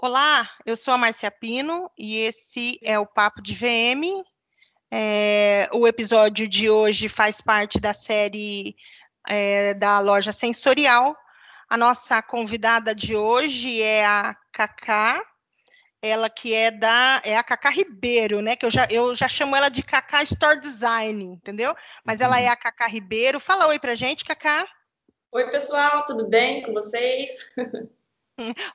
[0.00, 4.22] Olá, eu sou a Marcia Pino e esse é o Papo de VM.
[4.92, 8.76] É, o episódio de hoje faz parte da série
[9.28, 11.16] é, da loja sensorial.
[11.68, 15.20] A nossa convidada de hoje é a Cacá,
[16.00, 18.54] ela que é da é a Cacá Ribeiro, né?
[18.54, 21.74] Que eu já, eu já chamo ela de Cacá Store Design, entendeu?
[22.04, 23.40] Mas ela é a Cacá Ribeiro.
[23.40, 24.64] Fala oi pra gente, Cacá.
[25.32, 27.52] Oi, pessoal, tudo bem com vocês?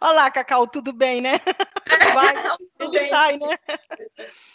[0.01, 1.39] Olá, Cacau, tudo bem, né?
[2.13, 2.35] Vai,
[2.79, 3.57] ele sai, né?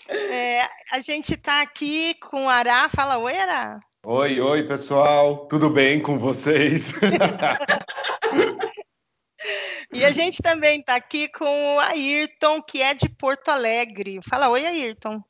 [0.08, 2.88] É, a gente está aqui com o Ará.
[2.88, 3.80] Fala oi, Ará.
[4.04, 5.46] Oi, oi, pessoal.
[5.46, 6.92] Tudo bem com vocês?
[9.92, 14.20] e a gente também está aqui com o Ayrton, que é de Porto Alegre.
[14.22, 15.22] Fala oi, Ayrton.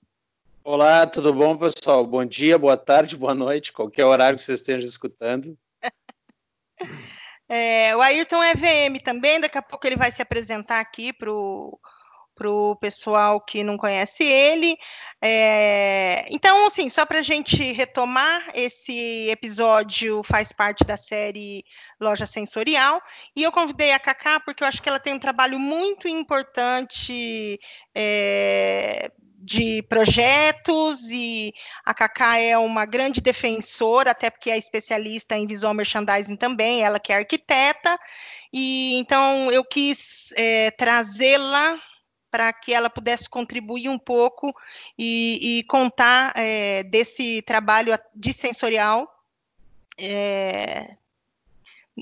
[0.64, 2.04] Olá, tudo bom, pessoal?
[2.04, 5.56] Bom dia, boa tarde, boa noite, qualquer horário que vocês estejam escutando.
[7.48, 11.30] É, o Ayrton é VM também, daqui a pouco ele vai se apresentar aqui para
[11.32, 14.76] o pessoal que não conhece ele.
[15.22, 21.64] É, então, assim, só para a gente retomar, esse episódio faz parte da série
[21.98, 23.02] Loja Sensorial,
[23.34, 27.58] e eu convidei a Cacá porque eu acho que ela tem um trabalho muito importante
[27.94, 35.46] é, de projetos e a Cacá é uma grande defensora, até porque é especialista em
[35.46, 37.98] visual merchandising também, ela que é arquiteta,
[38.52, 41.80] e então eu quis é, trazê-la
[42.30, 44.52] para que ela pudesse contribuir um pouco
[44.98, 49.08] e, e contar é, desse trabalho de sensorial
[49.96, 50.96] é,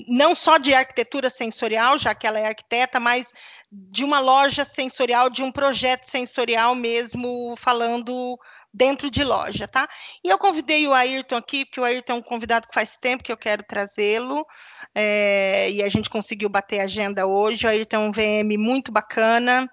[0.07, 3.33] não só de arquitetura sensorial, já que ela é arquiteta, mas
[3.71, 8.37] de uma loja sensorial, de um projeto sensorial mesmo, falando
[8.73, 9.89] dentro de loja, tá?
[10.23, 13.23] E eu convidei o Ayrton aqui, porque o Ayrton é um convidado que faz tempo
[13.23, 14.45] que eu quero trazê-lo,
[14.93, 17.65] é, e a gente conseguiu bater a agenda hoje.
[17.65, 19.67] O Ayrton é um VM muito bacana,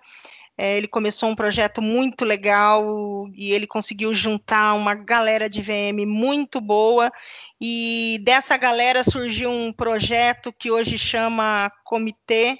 [0.56, 6.06] é, ele começou um projeto muito legal e ele conseguiu juntar uma galera de VM
[6.06, 7.12] muito boa.
[7.60, 12.58] E dessa galera surgiu um projeto que hoje chama Comitê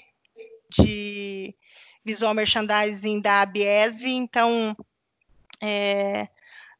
[0.77, 1.55] de
[2.03, 4.09] Visual Merchandising da ABESV.
[4.09, 4.75] Então,
[5.61, 6.27] é,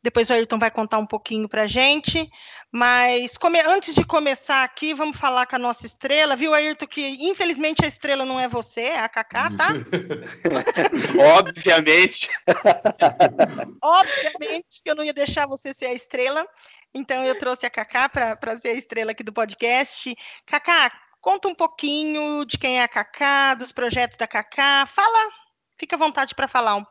[0.05, 2.29] depois o Ayrton vai contar um pouquinho para a gente.
[2.71, 3.59] Mas come...
[3.61, 6.85] antes de começar aqui, vamos falar com a nossa estrela, viu, Ayrton?
[6.85, 9.69] Que infelizmente a estrela não é você, é a Cacá, tá?
[11.39, 12.29] Obviamente.
[13.81, 16.45] Obviamente que eu não ia deixar você ser a estrela.
[16.93, 20.15] Então eu trouxe a Cacá para ser a estrela aqui do podcast.
[20.45, 24.85] Cacá, conta um pouquinho de quem é a Cacá, dos projetos da Cacá.
[24.85, 25.31] Fala,
[25.79, 26.85] fica à vontade para falar um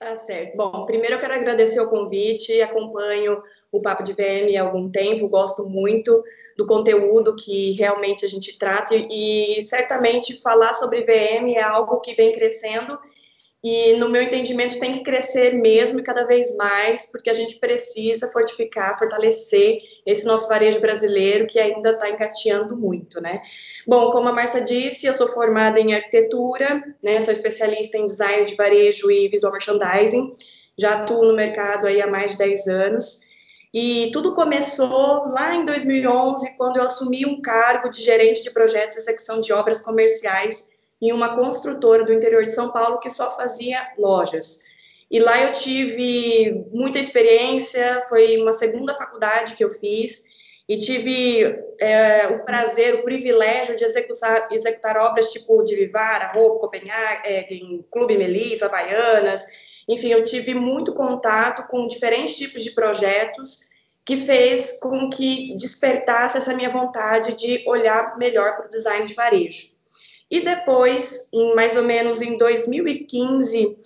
[0.00, 0.56] Tá certo.
[0.56, 5.28] Bom, primeiro eu quero agradecer o convite, acompanho o Papo de VM há algum tempo,
[5.28, 6.24] gosto muito
[6.56, 12.14] do conteúdo que realmente a gente trata e certamente falar sobre VM é algo que
[12.14, 12.98] vem crescendo
[13.62, 17.56] e, no meu entendimento, tem que crescer mesmo e cada vez mais, porque a gente
[17.56, 23.42] precisa fortificar, fortalecer esse nosso varejo brasileiro que ainda está engateando muito, né?
[23.86, 27.20] Bom, como a Marcia disse, eu sou formada em arquitetura, né?
[27.20, 30.32] Sou especialista em design de varejo e visual merchandising.
[30.78, 33.20] Já atuo no mercado aí há mais de 10 anos.
[33.74, 38.96] E tudo começou lá em 2011, quando eu assumi um cargo de gerente de projetos
[38.96, 40.69] e execução de obras comerciais
[41.00, 44.60] em uma construtora do interior de São Paulo que só fazia lojas.
[45.10, 50.30] E lá eu tive muita experiência, foi uma segunda faculdade que eu fiz,
[50.68, 51.42] e tive
[51.80, 57.44] é, o prazer, o privilégio de executar, executar obras tipo de Vivara, Roupa, Copenhague, é,
[57.90, 59.44] Clube Melissa, Havaianas,
[59.88, 63.68] enfim, eu tive muito contato com diferentes tipos de projetos
[64.04, 69.14] que fez com que despertasse essa minha vontade de olhar melhor para o design de
[69.14, 69.79] varejo.
[70.30, 73.76] E depois, em mais ou menos em 2015,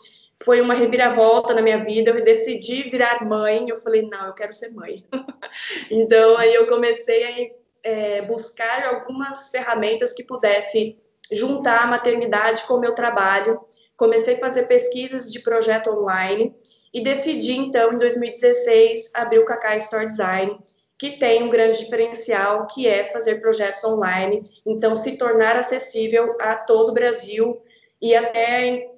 [0.43, 2.11] foi uma reviravolta na minha vida.
[2.11, 3.69] Eu decidi virar mãe.
[3.69, 5.03] Eu falei, não, eu quero ser mãe.
[5.91, 10.97] então, aí eu comecei a é, buscar algumas ferramentas que pudesse
[11.33, 13.61] juntar a maternidade com o meu trabalho.
[13.97, 16.55] Comecei a fazer pesquisas de projeto online
[16.93, 20.59] e decidi, então, em 2016, abrir o Kaká Store Design,
[21.05, 26.57] que tem um grande diferencial, que é fazer projetos online, então se tornar acessível a
[26.57, 27.61] todo o Brasil
[28.01, 28.89] e até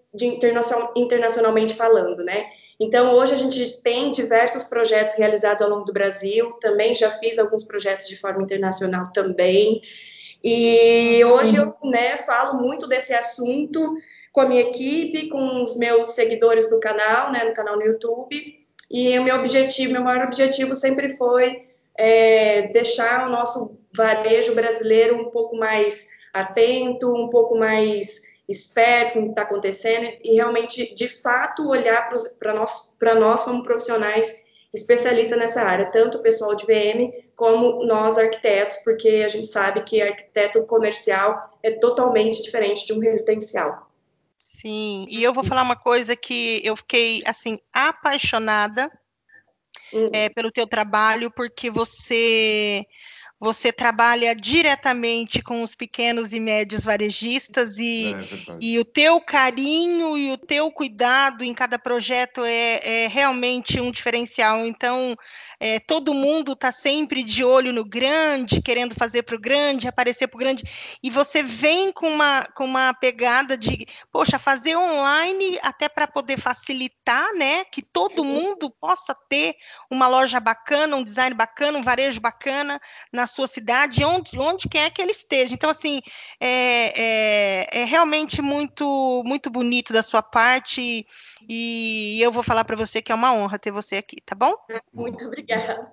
[0.94, 2.46] internacionalmente falando, né?
[2.78, 7.40] Então, hoje a gente tem diversos projetos realizados ao longo do Brasil, também já fiz
[7.40, 9.80] alguns projetos de forma internacional também,
[10.44, 13.96] e hoje eu né, falo muito desse assunto
[14.30, 18.54] com a minha equipe, com os meus seguidores do canal, né, no canal no YouTube,
[18.88, 21.60] e o meu objetivo, meu maior objetivo sempre foi
[21.98, 29.24] é, deixar o nosso varejo brasileiro um pouco mais atento, um pouco mais esperto no
[29.24, 32.08] que está acontecendo e realmente, de fato, olhar
[32.38, 38.18] para nós, nós como profissionais especialistas nessa área, tanto o pessoal de VM como nós
[38.18, 43.90] arquitetos, porque a gente sabe que arquiteto comercial é totalmente diferente de um residencial.
[44.38, 48.90] Sim, e eu vou falar uma coisa que eu fiquei assim apaixonada
[49.92, 50.10] uhum.
[50.12, 52.86] é, pelo teu trabalho, porque você
[53.38, 60.16] você trabalha diretamente com os pequenos e médios varejistas e, é, e o teu carinho
[60.16, 64.64] e o teu cuidado em cada projeto é, é realmente um diferencial.
[64.64, 65.14] Então,
[65.58, 70.26] é, todo mundo está sempre de olho no grande, querendo fazer para o grande, aparecer
[70.28, 70.64] para o grande,
[71.02, 76.38] e você vem com uma, com uma pegada de, poxa, fazer online até para poder
[76.38, 78.24] facilitar, né, que todo Sim.
[78.24, 79.56] mundo possa ter
[79.90, 82.80] uma loja bacana, um design bacana, um varejo bacana
[83.12, 85.54] na sua cidade, onde, onde quer que ele esteja.
[85.54, 86.00] Então, assim,
[86.40, 91.06] é, é, é realmente muito, muito bonito da sua parte,
[91.48, 94.54] e eu vou falar para você que é uma honra ter você aqui, tá bom?
[94.92, 95.92] Muito obrigada.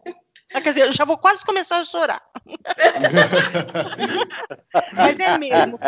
[0.53, 2.21] Ah, quer dizer, eu já vou quase começar a chorar.
[4.93, 5.79] Mas é mesmo.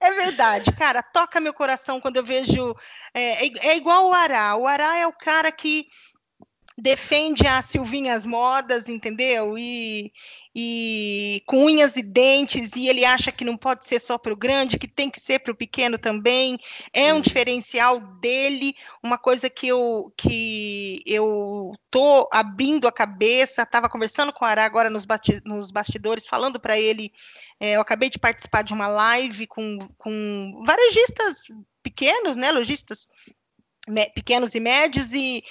[0.00, 1.02] É verdade, cara.
[1.02, 2.74] Toca meu coração quando eu vejo.
[3.14, 4.56] É, é, é igual o Ará.
[4.56, 5.86] O Ará é o cara que
[6.76, 9.56] defende a Silvinhas Modas, entendeu?
[9.56, 10.12] E,
[10.60, 14.36] e com unhas e dentes, e ele acha que não pode ser só para o
[14.36, 16.58] grande, que tem que ser para o pequeno também.
[16.92, 23.62] É um diferencial dele, uma coisa que eu que eu tô abrindo a cabeça.
[23.62, 25.06] Estava conversando com o Ará agora nos,
[25.44, 27.12] nos bastidores, falando para ele.
[27.60, 31.44] É, eu acabei de participar de uma live com, com varejistas
[31.84, 33.06] pequenos, né, lojistas
[34.14, 35.42] pequenos e médios e,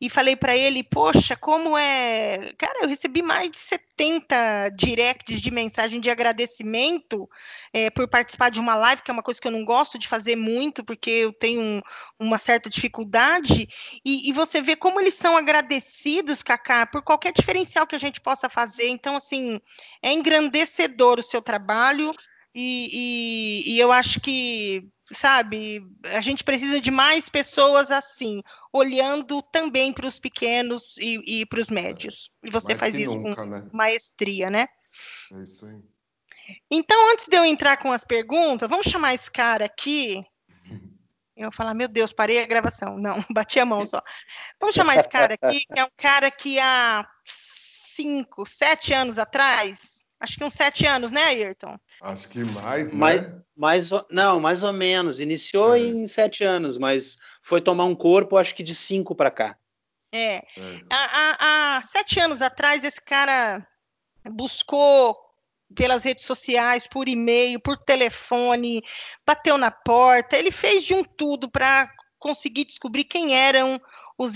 [0.00, 5.50] e falei para ele, poxa, como é, cara, eu recebi mais de 70 directs de
[5.50, 7.28] mensagem de agradecimento
[7.72, 10.08] é, por participar de uma live, que é uma coisa que eu não gosto de
[10.08, 11.80] fazer muito, porque eu tenho um,
[12.18, 13.68] uma certa dificuldade,
[14.04, 18.20] e, e, você vê como eles são agradecidos, Cacá, por qualquer diferencial que a gente
[18.20, 19.60] possa fazer, então, assim,
[20.02, 22.12] é engrandecedor o seu trabalho,
[22.54, 28.42] e, e, e eu acho que sabe, a gente precisa de mais pessoas assim,
[28.72, 32.30] olhando também para os pequenos e, e para os médios.
[32.42, 33.68] E você mais faz isso nunca, com né?
[33.72, 34.68] maestria, né?
[35.32, 35.82] É isso aí.
[36.70, 40.24] Então, antes de eu entrar com as perguntas, vamos chamar esse cara aqui.
[41.36, 42.96] Eu vou falar, meu Deus, parei a gravação.
[42.98, 44.02] Não, bati a mão só.
[44.60, 49.95] Vamos chamar esse cara aqui, que é um cara que há cinco, sete anos atrás
[50.18, 51.78] Acho que uns sete anos, né, Ayrton?
[52.00, 52.96] Acho que mais, né?
[52.96, 55.20] Mais, mais, não, mais ou menos.
[55.20, 55.80] Iniciou é.
[55.80, 59.58] em sete anos, mas foi tomar um corpo, acho que de cinco para cá.
[60.12, 60.36] É.
[60.36, 60.44] é.
[60.90, 63.66] Há, há, há, sete anos atrás, esse cara
[64.30, 65.16] buscou
[65.74, 68.82] pelas redes sociais, por e-mail, por telefone,
[69.26, 73.80] bateu na porta, ele fez de um tudo para conseguir descobrir quem eram
[74.16, 74.34] os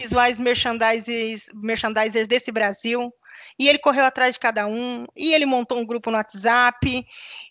[0.00, 3.12] visuais merchandisers, merchandisers desse Brasil
[3.58, 7.06] e ele correu atrás de cada um, e ele montou um grupo no WhatsApp,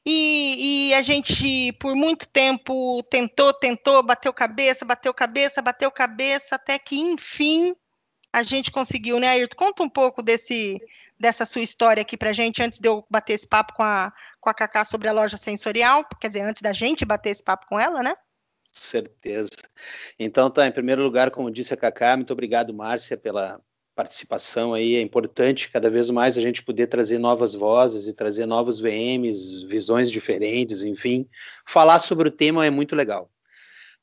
[0.05, 6.55] e, e, a gente, por muito tempo, tentou, tentou, bateu cabeça, bateu cabeça, bateu cabeça,
[6.55, 7.75] até que, enfim,
[8.33, 9.57] a gente conseguiu, né, Ayrton?
[9.57, 10.81] Conta um pouco desse,
[11.19, 14.49] dessa sua história aqui pra gente, antes de eu bater esse papo com a, com
[14.49, 17.79] a Cacá sobre a loja sensorial, quer dizer, antes da gente bater esse papo com
[17.79, 18.15] ela, né?
[18.71, 19.51] Certeza.
[20.17, 23.61] Então, tá, em primeiro lugar, como disse a Cacá, muito obrigado, Márcia, pela,
[23.95, 24.95] participação aí.
[24.95, 29.65] É importante cada vez mais a gente poder trazer novas vozes e trazer novos VMs,
[29.67, 31.27] visões diferentes, enfim.
[31.65, 33.29] Falar sobre o tema é muito legal.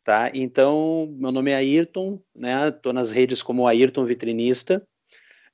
[0.05, 0.31] Tá?
[0.33, 2.69] Então, meu nome é Ayrton, né?
[2.69, 4.83] Estou nas redes como Ayrton Vitrinista.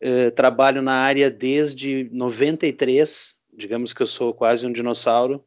[0.02, 5.44] Uh, trabalho na área desde 93, digamos que eu sou quase um dinossauro.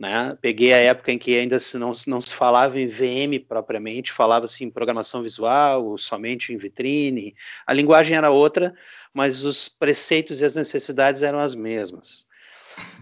[0.00, 0.34] Né?
[0.40, 4.70] Peguei a época em que ainda não, não se falava em VM propriamente, falava-se em
[4.70, 7.34] programação visual, somente em vitrine.
[7.66, 8.74] A linguagem era outra,
[9.12, 12.26] mas os preceitos e as necessidades eram as mesmas.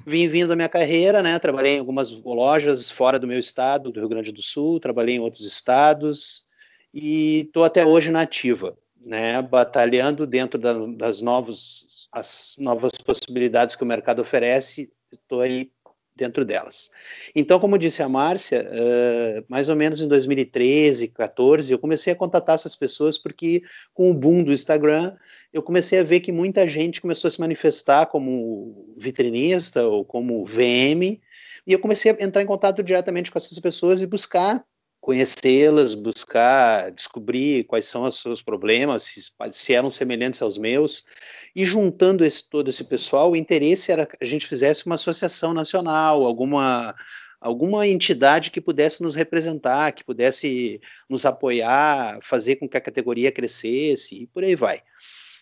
[0.05, 1.39] Vim vindo da minha carreira, né?
[1.39, 5.21] Trabalhei em algumas lojas fora do meu estado, do Rio Grande do Sul, trabalhei em
[5.21, 6.47] outros estados
[6.93, 9.41] e estou até hoje na ativa, né?
[9.41, 14.91] Batalhando dentro da, das novos, as novas possibilidades que o mercado oferece.
[15.13, 15.71] Estou aí
[16.19, 16.91] dentro delas.
[17.35, 22.17] Então, como disse a Márcia, uh, mais ou menos em 2013, 14, eu comecei a
[22.17, 23.63] contatar essas pessoas porque
[23.95, 25.15] com o boom do Instagram,
[25.53, 30.45] eu comecei a ver que muita gente começou a se manifestar como vitrinista ou como
[30.45, 31.21] VM,
[31.67, 34.65] e eu comecei a entrar em contato diretamente com essas pessoas e buscar
[35.01, 41.05] conhecê-las, buscar descobrir quais são os seus problemas, se, se, eram semelhantes aos meus,
[41.55, 45.55] e juntando esse, todo esse pessoal, o interesse era que a gente fizesse uma associação
[45.55, 46.95] nacional, alguma
[47.41, 53.31] alguma entidade que pudesse nos representar, que pudesse nos apoiar, fazer com que a categoria
[53.31, 54.83] crescesse e por aí vai.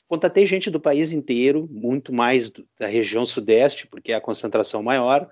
[0.06, 4.82] Contatei gente do país inteiro, muito mais do, da região sudeste, porque é a concentração
[4.82, 5.28] maior,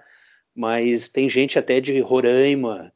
[0.55, 2.93] mas tem gente até de Roraima,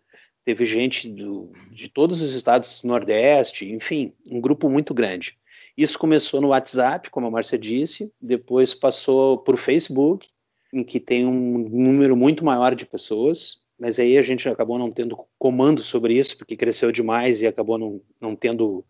[0.48, 5.36] teve gente do, de todos os estados do Nordeste, enfim, um grupo muito grande.
[5.76, 10.26] Isso começou no WhatsApp, como a Márcia disse, depois passou por Facebook,
[10.72, 14.90] em que tem um número muito maior de pessoas, mas aí a gente acabou não
[14.90, 18.82] tendo comando sobre isso, porque cresceu demais e acabou não, não tendo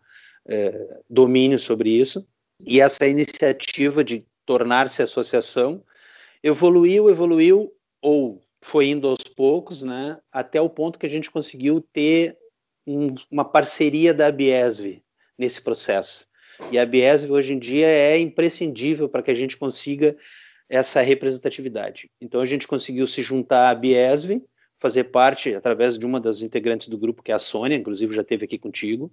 [0.47, 2.25] é, domínio sobre isso.
[2.65, 5.83] E essa iniciativa de tornar-se associação
[6.41, 7.69] evoluiu, evoluiu,
[8.01, 12.37] ou foi indo aos poucos, né, até o ponto que a gente conseguiu ter
[12.85, 15.01] um, uma parceria da Biesv
[15.37, 16.27] nesse processo.
[16.71, 20.17] E a Biesv hoje em dia é imprescindível para que a gente consiga
[20.67, 22.11] essa representatividade.
[22.19, 24.41] Então a gente conseguiu se juntar à Biesv,
[24.77, 28.21] fazer parte através de uma das integrantes do grupo, que é a Sônia, inclusive já
[28.21, 29.11] esteve aqui contigo.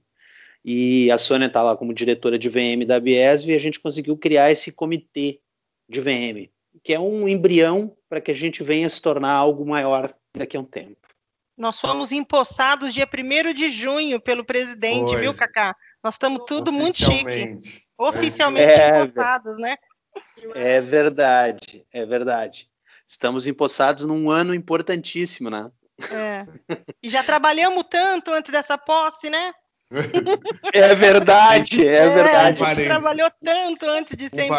[0.64, 4.16] E a Sônia está lá como diretora de VM da Biesv e a gente conseguiu
[4.16, 5.40] criar esse comitê
[5.88, 6.50] de VM,
[6.82, 10.60] que é um embrião para que a gente venha se tornar algo maior daqui a
[10.60, 10.96] um tempo.
[11.56, 15.20] Nós fomos empossados dia 1 de junho pelo presidente, Foi.
[15.20, 15.74] viu, Cacá?
[16.02, 17.58] Nós estamos tudo muito chique.
[17.98, 19.76] Oficialmente é, empossados, né?
[20.54, 22.68] É verdade, é verdade.
[23.08, 25.70] Estamos empossados num ano importantíssimo, né?
[26.10, 26.46] É.
[27.02, 29.52] E já trabalhamos tanto antes dessa posse, né?
[30.74, 32.62] É verdade, é, é verdade.
[32.62, 34.54] A gente trabalhou tanto antes de ser um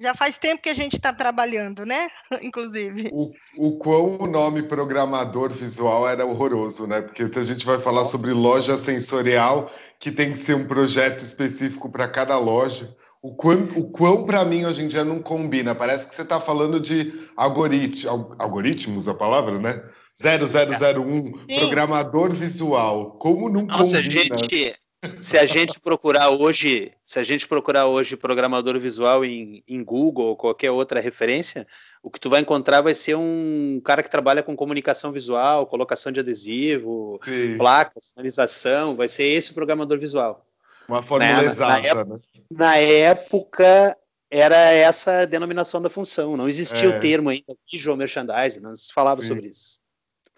[0.00, 2.08] já, faz tempo que a gente está trabalhando, né?
[2.42, 3.10] Inclusive.
[3.12, 7.00] O, o quão o nome programador visual era horroroso, né?
[7.00, 8.12] Porque se a gente vai falar Nossa.
[8.12, 12.96] sobre loja sensorial, que tem que ser um projeto específico para cada loja.
[13.20, 15.74] O quão, o quão para mim hoje em dia não combina.
[15.74, 19.82] Parece que você está falando de algoritmo, algoritmos, a palavra, né?
[20.20, 21.58] 0001, Sim.
[21.58, 23.12] programador visual.
[23.18, 24.36] Como não Nossa, combina?
[24.36, 24.76] Gente,
[25.20, 30.26] se a gente procurar hoje, se a gente procurar hoje programador visual em, em Google
[30.26, 31.66] ou qualquer outra referência,
[32.02, 36.10] o que tu vai encontrar vai ser um cara que trabalha com comunicação visual, colocação
[36.10, 37.56] de adesivo, Sim.
[37.56, 40.44] placa, sinalização, vai ser esse o programador visual.
[40.88, 41.44] Uma fórmula né?
[41.44, 42.20] exata, na, época, né?
[42.50, 43.98] na época
[44.30, 46.96] era essa a denominação da função, não existia é.
[46.96, 49.28] o termo ainda visual merchandising, não se falava Sim.
[49.28, 49.80] sobre isso.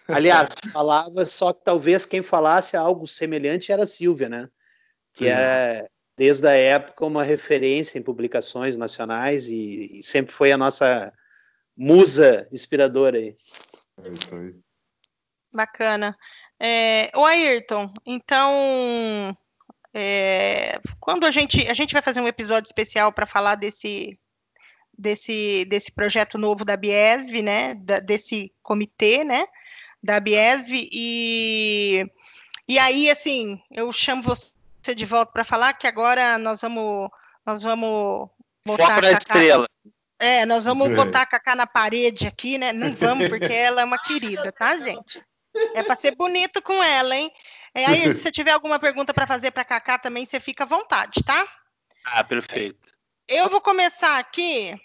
[0.07, 4.49] Aliás, falava, só que talvez quem falasse algo semelhante era a Silvia, né?
[5.13, 5.29] Que Sim.
[5.29, 11.13] era, desde a época, uma referência em publicações nacionais e, e sempre foi a nossa
[11.75, 13.35] musa inspiradora aí.
[14.03, 14.55] É isso aí.
[15.53, 16.17] Bacana.
[16.59, 19.35] É, o Ayrton, então,
[19.93, 24.17] é, quando a gente a gente vai fazer um episódio especial para falar desse
[24.97, 29.45] desse desse projeto novo da Biesv, né, da, desse comitê, né,
[30.03, 32.05] da Biesv e
[32.67, 37.09] e aí assim eu chamo você de volta para falar que agora nós vamos
[37.45, 38.29] nós vamos
[38.65, 39.67] botar Foco na estrela.
[40.19, 40.95] É, nós vamos é.
[40.95, 42.71] botar a Cacá na parede aqui, né?
[42.71, 45.19] Não vamos, porque ela é uma querida, tá, gente?
[45.73, 47.31] É para ser bonito com ela, hein?
[47.73, 50.67] É, aí, se você tiver alguma pergunta para fazer para Cacá também, você fica à
[50.67, 51.47] vontade, tá?
[52.05, 52.77] Ah, perfeito.
[53.27, 54.75] Eu vou começar aqui,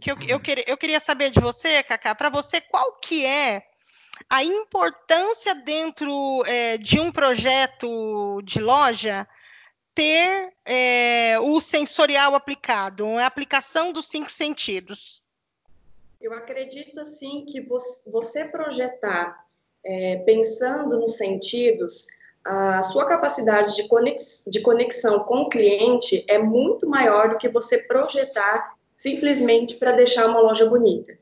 [0.00, 3.62] que eu, eu, queria, eu queria saber de você, Cacá, para você, qual que é
[4.28, 9.26] a importância dentro é, de um projeto de loja
[9.94, 15.24] ter é, o sensorial aplicado, a aplicação dos cinco sentidos?
[16.20, 17.60] Eu acredito assim que
[18.06, 19.44] você projetar
[19.84, 22.06] é, pensando nos sentidos,
[22.44, 27.48] a sua capacidade de, conex, de conexão com o cliente é muito maior do que
[27.48, 31.16] você projetar simplesmente para deixar uma loja bonita.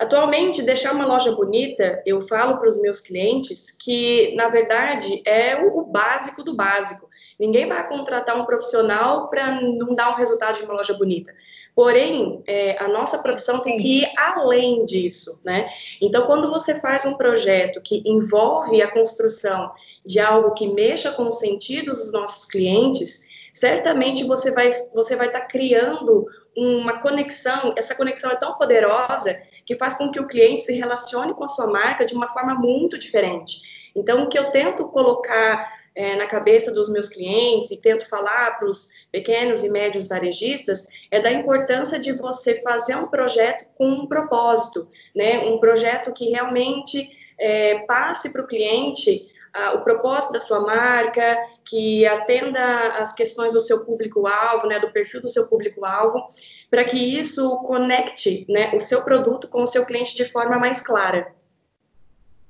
[0.00, 5.62] Atualmente, deixar uma loja bonita, eu falo para os meus clientes que, na verdade, é
[5.62, 7.06] o, básico do básico.
[7.38, 11.34] Ninguém vai contratar um profissional para não dar um resultado de uma loja bonita.
[11.74, 15.68] Porém, é, a nossa profissão tem que ir além disso, né?
[16.00, 19.70] Então, quando você faz um projeto que envolve a construção
[20.02, 25.28] de algo que mexa com os sentidos dos nossos clientes, certamente você vai você vai
[25.28, 26.26] estar tá criando
[26.56, 31.34] uma conexão, essa conexão é tão poderosa que faz com que o cliente se relacione
[31.34, 33.90] com a sua marca de uma forma muito diferente.
[33.94, 38.58] Então, o que eu tento colocar é, na cabeça dos meus clientes e tento falar
[38.58, 43.88] para os pequenos e médios varejistas é da importância de você fazer um projeto com
[43.88, 45.38] um propósito, né?
[45.40, 51.38] Um projeto que realmente é, passe para o cliente ah, o propósito da sua marca,
[51.64, 56.26] que atenda às questões do seu público-alvo, né, do perfil do seu público-alvo,
[56.70, 60.80] para que isso conecte né, o seu produto com o seu cliente de forma mais
[60.80, 61.34] clara.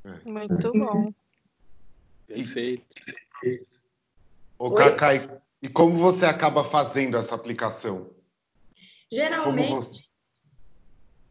[0.04, 0.30] É.
[0.30, 1.12] Muito bom.
[2.26, 2.84] Perfeito.
[4.58, 5.28] Ô, Cacai,
[5.62, 8.10] e como você acaba fazendo essa aplicação?
[9.10, 10.09] Geralmente,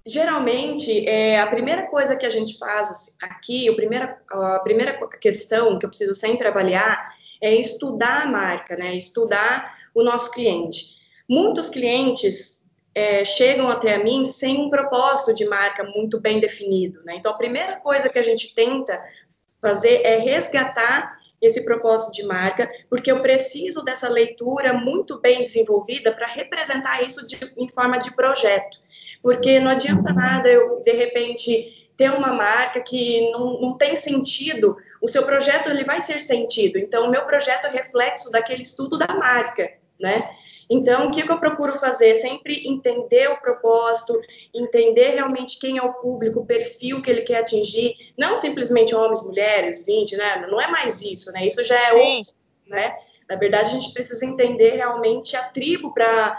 [0.05, 5.07] geralmente é, a primeira coisa que a gente faz assim, aqui, a primeira, a primeira
[5.19, 8.95] questão que eu preciso sempre avaliar é estudar a marca, né?
[8.95, 9.63] Estudar
[9.93, 10.97] o nosso cliente.
[11.27, 12.63] Muitos clientes
[12.93, 17.15] é, chegam até a mim sem um propósito de marca muito bem definido, né?
[17.15, 19.01] Então, a primeira coisa que a gente tenta
[19.61, 21.09] fazer é resgatar
[21.41, 27.25] esse propósito de marca, porque eu preciso dessa leitura muito bem desenvolvida para representar isso
[27.25, 28.79] de, em forma de projeto.
[29.21, 34.77] Porque não adianta nada eu, de repente, ter uma marca que não, não tem sentido,
[35.01, 36.77] o seu projeto ele vai ser sentido.
[36.77, 39.69] Então, o meu projeto é reflexo daquele estudo da marca,
[39.99, 40.29] né?
[40.69, 42.13] Então, o que, que eu procuro fazer?
[42.13, 44.19] Sempre entender o propósito,
[44.53, 49.23] entender realmente quem é o público, o perfil que ele quer atingir, não simplesmente homens,
[49.23, 50.45] mulheres, 20, né?
[50.47, 51.47] Não é mais isso, né?
[51.47, 52.33] Isso já é outro,
[52.67, 52.95] né?
[53.27, 56.37] Na verdade, a gente precisa entender realmente a tribo para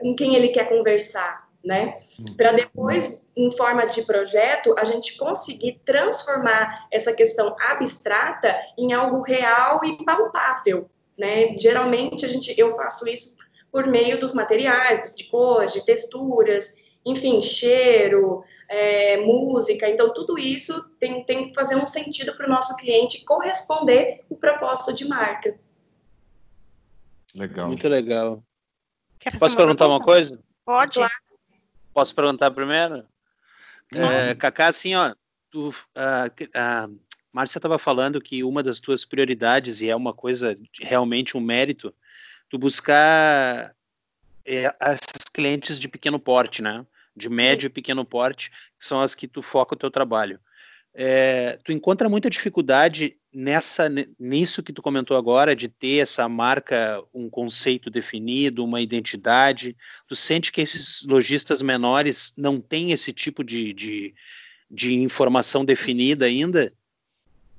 [0.00, 1.94] com quem ele quer conversar, né?
[2.36, 9.22] Para depois, em forma de projeto, a gente conseguir transformar essa questão abstrata em algo
[9.22, 11.58] real e palpável, né?
[11.58, 13.36] Geralmente a gente, eu faço isso
[13.72, 19.88] por meio dos materiais, de cores, de texturas, enfim, cheiro, é, música.
[19.88, 24.36] Então, tudo isso tem, tem que fazer um sentido para o nosso cliente corresponder o
[24.36, 25.58] propósito de marca.
[27.34, 27.68] Legal.
[27.68, 28.44] Muito legal.
[29.38, 30.38] Posso perguntar uma coisa?
[30.64, 30.94] Pode.
[30.94, 31.12] Claro.
[31.94, 33.04] Posso perguntar primeiro?
[33.90, 35.14] É, Cacá, assim, ó,
[35.50, 36.88] tu, a, a
[37.32, 41.94] Márcia estava falando que uma das tuas prioridades, e é uma coisa realmente um mérito,
[42.52, 43.74] tu buscar
[44.44, 46.84] é, essas clientes de pequeno porte, né?
[47.16, 50.38] De médio e pequeno porte, que são as que tu foca o teu trabalho.
[50.92, 57.02] É, tu encontra muita dificuldade nessa nisso que tu comentou agora de ter essa marca,
[57.14, 59.74] um conceito definido, uma identidade.
[60.06, 64.14] Tu sente que esses lojistas menores não têm esse tipo de, de,
[64.70, 66.70] de informação definida ainda?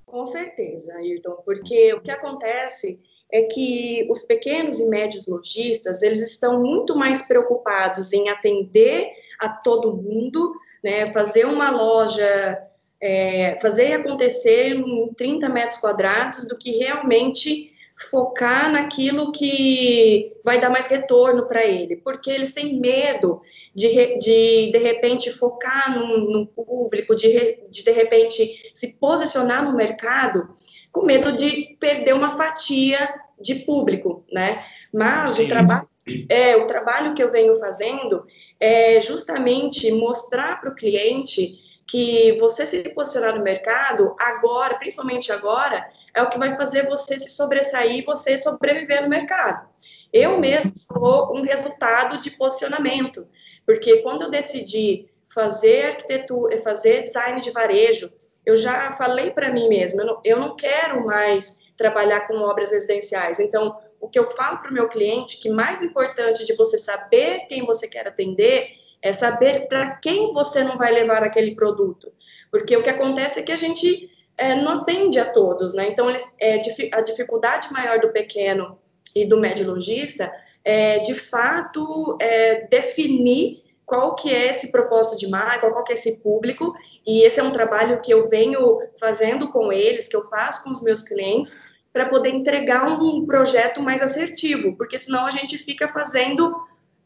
[0.06, 3.02] Com certeza, Ayrton, porque o que acontece
[3.34, 9.50] é que os pequenos e médios lojistas, eles estão muito mais preocupados em atender a
[9.50, 12.62] todo mundo, né, fazer uma loja,
[13.02, 17.74] é, fazer acontecer em 30 metros quadrados, do que realmente
[18.12, 23.42] focar naquilo que vai dar mais retorno para ele, porque eles têm medo
[23.74, 23.88] de,
[24.20, 30.54] de, de repente, focar num, num público, de, de, de repente, se posicionar no mercado
[30.92, 34.64] com medo de perder uma fatia de público, né?
[34.94, 35.46] Mas Sim.
[35.46, 35.90] o trabalho
[36.30, 38.26] é o trabalho que eu venho fazendo
[38.60, 41.56] é justamente mostrar para o cliente
[41.88, 47.20] que você se posicionar no mercado agora, principalmente agora, é o que vai fazer você
[47.20, 49.68] se sobressair e você sobreviver no mercado.
[50.12, 53.28] Eu mesmo sou um resultado de posicionamento,
[53.66, 58.10] porque quando eu decidi fazer arquitetura, fazer design de varejo,
[58.46, 62.72] eu já falei para mim mesma, eu não, eu não quero mais trabalhar com obras
[62.72, 63.40] residenciais.
[63.40, 67.48] Então, o que eu falo para o meu cliente, que mais importante de você saber
[67.48, 68.70] quem você quer atender,
[69.02, 72.12] é saber para quem você não vai levar aquele produto.
[72.52, 75.88] Porque o que acontece é que a gente é, não atende a todos, né?
[75.90, 76.60] Então, eles, é,
[76.94, 78.78] a dificuldade maior do pequeno
[79.16, 80.32] e do médio lojista
[80.64, 85.96] é, de fato, é, definir qual que é esse propósito de marca, qual que é
[85.96, 86.74] esse público,
[87.06, 90.72] e esse é um trabalho que eu venho fazendo com eles, que eu faço com
[90.72, 95.88] os meus clientes, para poder entregar um projeto mais assertivo, porque senão a gente fica
[95.88, 96.56] fazendo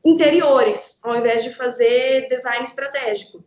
[0.05, 3.43] interiores, ao invés de fazer design estratégico.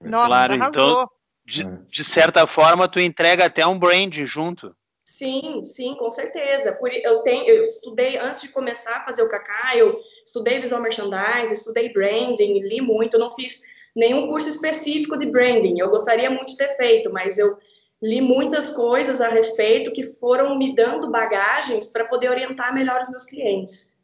[0.00, 1.10] Nossa, claro, então,
[1.44, 4.76] de, de certa forma, tu entrega até um brand junto.
[5.08, 6.72] Sim, sim, com certeza.
[6.72, 10.82] Por, eu, tenho, eu estudei, antes de começar a fazer o Kaká, eu estudei visual
[10.82, 13.62] merchandising, estudei branding, li muito, não fiz
[13.96, 15.80] nenhum curso específico de branding.
[15.80, 17.56] Eu gostaria muito de ter feito, mas eu
[18.02, 23.08] li muitas coisas a respeito que foram me dando bagagens para poder orientar melhor os
[23.08, 23.98] meus clientes.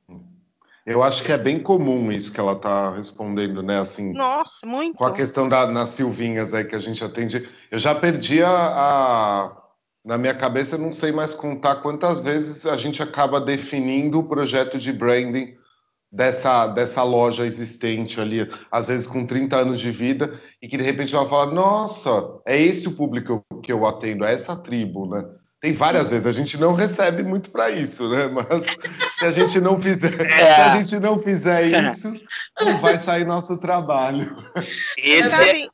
[0.87, 3.79] Eu acho que é bem comum isso que ela está respondendo, né?
[3.79, 4.97] Assim, Nossa, muito.
[4.97, 7.49] Com a questão da, nas Silvinhas aí que a gente atende.
[7.71, 9.64] Eu já perdi a, a
[10.05, 14.29] na minha cabeça, eu não sei mais contar quantas vezes a gente acaba definindo o
[14.29, 15.57] projeto de branding
[16.13, 20.83] dessa, dessa loja existente ali, às vezes com 30 anos de vida, e que de
[20.83, 22.11] repente ela fala: Nossa,
[22.47, 25.25] é esse o público que eu atendo, é essa tribo, né?
[25.61, 28.29] Tem várias vezes, a gente não recebe muito para isso, né?
[28.29, 28.67] Mas
[29.15, 30.29] se a gente não fizer, é.
[30.29, 32.15] se a gente não fizer isso,
[32.61, 34.37] não vai sair nosso trabalho.
[34.99, 35.67] Esse é,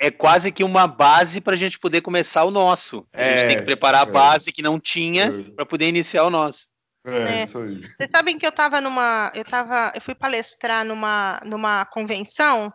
[0.00, 3.06] é é quase que uma base para a gente poder começar o nosso.
[3.12, 5.50] A gente tem que é, preparar a base que não tinha é.
[5.54, 6.68] para poder iniciar o nosso.
[7.06, 7.80] É, é, isso aí.
[7.80, 9.30] Vocês sabem que eu estava numa.
[9.34, 12.72] Eu tava, eu fui palestrar numa, numa convenção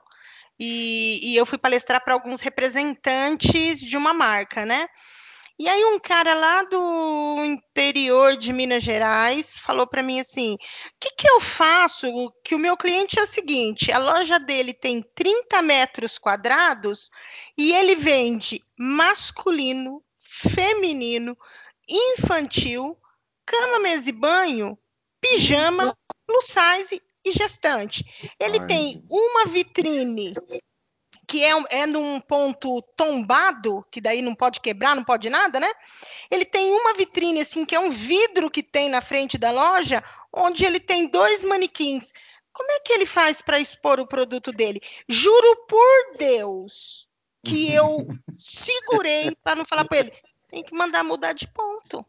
[0.60, 4.88] e, e eu fui palestrar para alguns representantes de uma marca, né?
[5.58, 10.58] E aí um cara lá do interior de Minas Gerais falou para mim assim: "O
[11.00, 12.08] que, que eu faço?
[12.44, 17.10] Que o meu cliente é o seguinte: a loja dele tem 30 metros quadrados
[17.58, 21.38] e ele vende masculino, feminino,
[21.88, 22.98] infantil,
[23.46, 24.78] cama, mesa e banho,
[25.22, 28.04] pijama, plus size e gestante.
[28.38, 28.68] Ele Ai.
[28.68, 30.34] tem uma vitrine
[31.28, 35.72] que é, é num ponto tombado, que daí não pode quebrar, não pode nada, né?
[36.30, 40.04] Ele tem uma vitrine, assim, que é um vidro que tem na frente da loja,
[40.32, 42.14] onde ele tem dois manequins.
[42.54, 44.80] Como é que ele faz para expor o produto dele?
[45.10, 47.08] Juro por Deus
[47.46, 48.08] que eu
[48.38, 50.14] segurei para não falar para ele.
[50.50, 52.06] Tem que mandar mudar de ponto.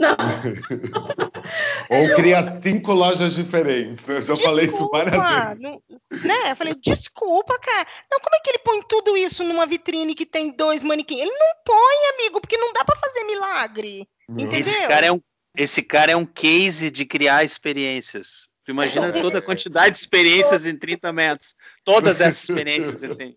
[0.00, 0.16] Não.
[1.90, 4.02] Ou cria cinco lojas diferentes.
[4.08, 5.60] Eu já desculpa, falei isso várias vezes.
[5.60, 5.82] Não,
[6.24, 6.52] né?
[6.52, 7.86] Eu falei, desculpa, cara.
[8.10, 11.20] Não, como é que ele põe tudo isso numa vitrine que tem dois manequins?
[11.20, 14.08] Ele não põe, amigo, porque não dá para fazer milagre.
[14.26, 14.58] Entendeu?
[14.58, 15.20] Esse cara, é um,
[15.54, 18.48] esse cara é um case de criar experiências.
[18.64, 21.54] Tu imagina toda a quantidade de experiências em 30 metros.
[21.84, 23.36] Todas essas experiências ele tem.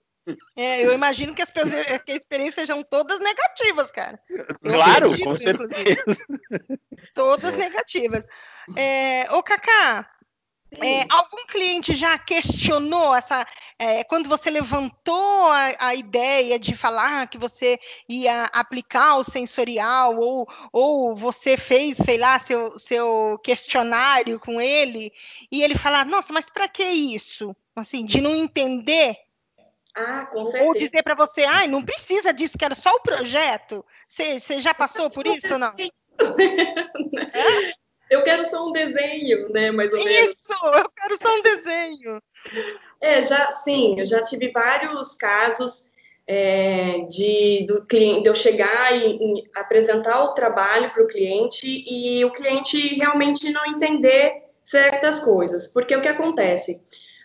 [0.55, 1.69] É, eu imagino que as, que as
[2.07, 4.19] experiências sejam todas negativas, cara.
[4.29, 6.25] Eu claro, acredito, com certeza.
[7.13, 8.25] Todas negativas.
[8.75, 10.09] É, ô, Cacá,
[10.81, 13.45] é, algum cliente já questionou essa
[13.77, 20.17] é, quando você levantou a, a, ideia de falar que você ia aplicar o sensorial
[20.17, 25.11] ou, ou você fez, sei lá, seu, seu questionário com ele
[25.51, 27.55] e ele falar, nossa, mas para que isso?
[27.75, 29.17] Assim, de não entender
[29.95, 30.65] ah, com certeza.
[30.67, 33.85] Ou dizer para você, ai, não precisa disso, quero só o projeto.
[34.07, 35.73] Você, já passou por isso ou não?
[38.09, 40.31] Eu quero só um desenho, né, mais ou menos.
[40.31, 42.21] Isso, eu quero só um desenho.
[43.01, 45.91] É, já, sim, eu já tive vários casos
[46.27, 51.65] é, de, do cliente, de eu chegar e, e apresentar o trabalho para o cliente
[51.65, 55.65] e o cliente realmente não entender certas coisas.
[55.67, 56.83] Porque o que acontece?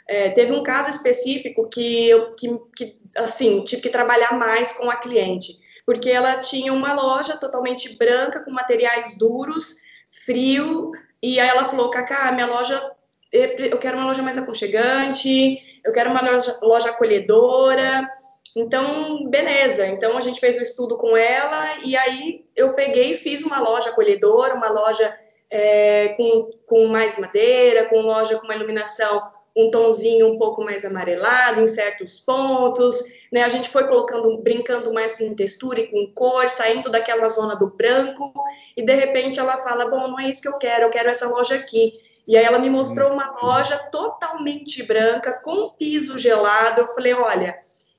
[0.08, 4.90] É, teve um caso específico que eu, que, que, assim, tive que trabalhar mais com
[4.90, 5.52] a cliente,
[5.84, 9.76] porque ela tinha uma loja totalmente branca, com materiais duros,
[10.24, 10.90] frio,
[11.22, 12.90] e aí ela falou, Cacá, minha loja,
[13.30, 18.08] eu quero uma loja mais aconchegante, eu quero uma loja, loja acolhedora,
[18.56, 19.86] então, beleza.
[19.86, 23.60] Então, a gente fez o estudo com ela e aí eu peguei e fiz uma
[23.60, 25.14] loja acolhedora, uma loja
[25.50, 29.22] é, com, com mais madeira, com loja com uma iluminação
[29.58, 33.42] um tonzinho um pouco mais amarelado em certos pontos, né?
[33.42, 37.68] A gente foi colocando, brincando mais com textura e com cor, saindo daquela zona do
[37.68, 38.32] branco,
[38.76, 41.28] e de repente ela fala: Bom, não é isso que eu quero, eu quero essa
[41.28, 41.94] loja aqui.
[42.26, 46.82] E aí ela me mostrou uma loja totalmente branca, com piso gelado.
[46.82, 47.58] Eu falei: Olha,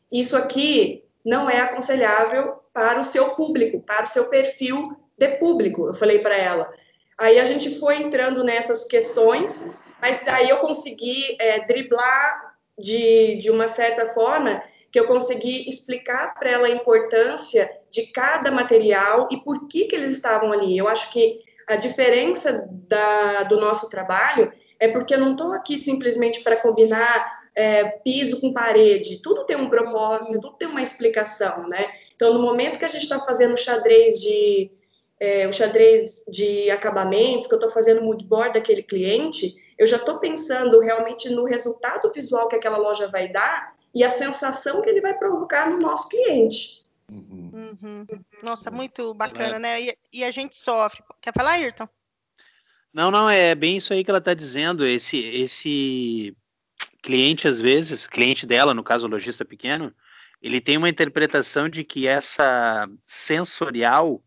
[0.10, 4.82] isso aqui não é aconselhável para o seu público, para o seu perfil
[5.17, 5.88] de público.
[5.88, 6.72] Eu falei para ela.
[7.19, 9.69] Aí a gente foi entrando nessas questões
[10.01, 16.33] mas aí eu consegui é, driblar de, de uma certa forma que eu consegui explicar
[16.35, 20.77] para ela a importância de cada material e por que, que eles estavam ali.
[20.77, 25.77] Eu acho que a diferença da, do nosso trabalho é porque eu não estou aqui
[25.77, 29.21] simplesmente para combinar é, piso com parede.
[29.21, 31.85] Tudo tem um propósito, tudo tem uma explicação, né?
[32.15, 34.71] Então, no momento que a gente está fazendo xadrez de
[35.19, 39.95] é, o xadrez de acabamentos, que eu estou fazendo mood board daquele cliente, eu já
[39.95, 44.89] estou pensando realmente no resultado visual que aquela loja vai dar e a sensação que
[44.89, 46.85] ele vai provocar no nosso cliente.
[47.09, 47.49] Uhum.
[47.81, 48.05] Uhum.
[48.43, 49.59] Nossa, muito bacana, é.
[49.59, 49.81] né?
[49.81, 51.01] E, e, a gente sofre.
[51.21, 51.87] Quer falar, Ayrton?
[52.93, 54.85] Não, não, é bem isso aí que ela está dizendo.
[54.85, 56.37] Esse, esse
[57.01, 59.93] cliente, às vezes, cliente dela, no caso o lojista pequeno,
[60.41, 64.21] ele tem uma interpretação de que essa sensorial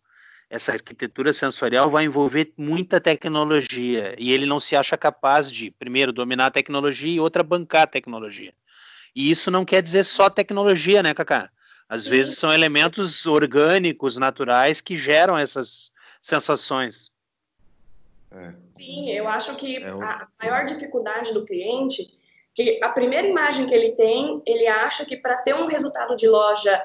[0.53, 6.13] essa arquitetura sensorial vai envolver muita tecnologia e ele não se acha capaz de, primeiro,
[6.13, 8.53] dominar a tecnologia e outra, bancar a tecnologia.
[9.17, 11.51] E isso não quer dizer só tecnologia, né, Cacá?
[11.89, 12.11] Às Sim.
[12.11, 17.11] vezes são elementos orgânicos, naturais, que geram essas sensações.
[18.31, 18.53] É.
[18.75, 22.15] Sim, eu acho que é a maior dificuldade do cliente,
[22.55, 26.29] que a primeira imagem que ele tem, ele acha que para ter um resultado de
[26.29, 26.79] loja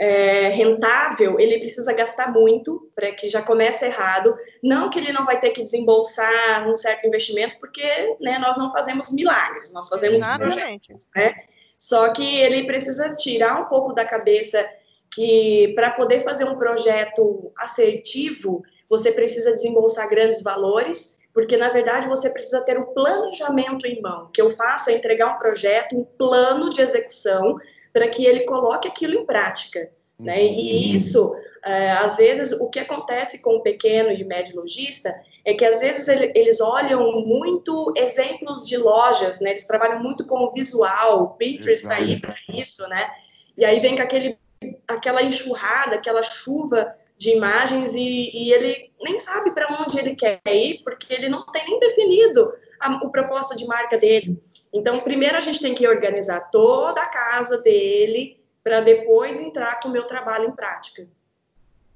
[0.00, 4.34] é, rentável, ele precisa gastar muito para que já comece errado.
[4.62, 8.72] Não que ele não vai ter que desembolsar um certo investimento, porque né, nós não
[8.72, 11.06] fazemos milagres, nós fazemos projetos.
[11.14, 11.34] Né?
[11.78, 14.66] Só que ele precisa tirar um pouco da cabeça
[15.12, 22.08] que para poder fazer um projeto assertivo, você precisa desembolsar grandes valores, porque na verdade
[22.08, 24.24] você precisa ter um planejamento em mão.
[24.24, 27.58] O que eu faço é entregar um projeto, um plano de execução,
[27.92, 29.90] para que ele coloque aquilo em prática.
[30.18, 30.44] Né?
[30.44, 30.96] E uhum.
[30.96, 35.64] isso, é, às vezes, o que acontece com o pequeno e médio lojista é que,
[35.64, 39.50] às vezes, ele, eles olham muito exemplos de lojas, né?
[39.50, 43.10] eles trabalham muito com o visual, o Pinterest está aí para isso, né?
[43.56, 44.38] E aí vem com aquele,
[44.86, 50.40] aquela enxurrada, aquela chuva de imagens e, e ele nem sabe para onde ele quer
[50.46, 52.50] ir, porque ele não tem nem definido
[52.80, 54.42] a, o propósito de marca dele.
[54.72, 59.88] Então, primeiro a gente tem que organizar toda a casa dele, para depois entrar com
[59.88, 61.08] o meu trabalho em prática.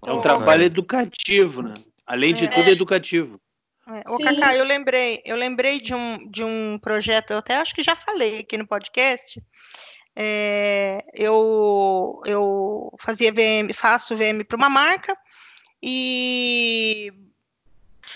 [0.04, 1.74] É um trabalho educativo, né?
[2.06, 2.48] Além de é.
[2.48, 3.40] tudo, educativo.
[3.86, 4.10] É.
[4.10, 7.82] Ô, Cacá, eu lembrei, eu lembrei de um, de um projeto, eu até acho que
[7.82, 9.42] já falei aqui no podcast.
[10.16, 15.16] É, eu, eu fazia VM, faço VM para uma marca
[15.82, 17.12] e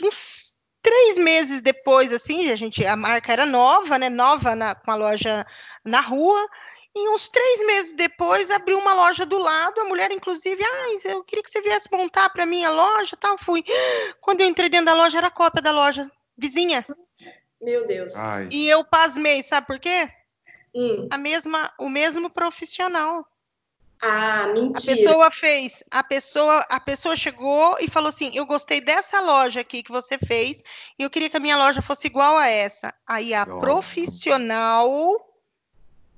[0.02, 4.08] uns três meses depois, assim, a gente, a marca era nova, né?
[4.08, 5.46] Nova na, com a loja
[5.84, 6.48] na rua,
[6.94, 9.80] e uns três meses depois, abriu uma loja do lado.
[9.80, 13.38] A mulher, inclusive, ah, eu queria que você viesse montar para mim a loja tal.
[13.38, 13.64] Fui.
[14.20, 16.84] Quando eu entrei dentro da loja, era cópia da loja vizinha.
[17.60, 18.14] Meu Deus.
[18.16, 18.48] Ai.
[18.50, 20.08] E eu pasmei, sabe por quê?
[20.74, 21.08] Hum.
[21.10, 23.26] A mesma, o mesmo profissional.
[24.00, 24.94] Ah, mentira.
[24.94, 29.60] A pessoa fez, a pessoa, a pessoa chegou e falou assim: "Eu gostei dessa loja
[29.60, 30.62] aqui que você fez
[30.98, 32.94] e eu queria que a minha loja fosse igual a essa".
[33.06, 33.60] Aí a Nossa.
[33.60, 34.88] profissional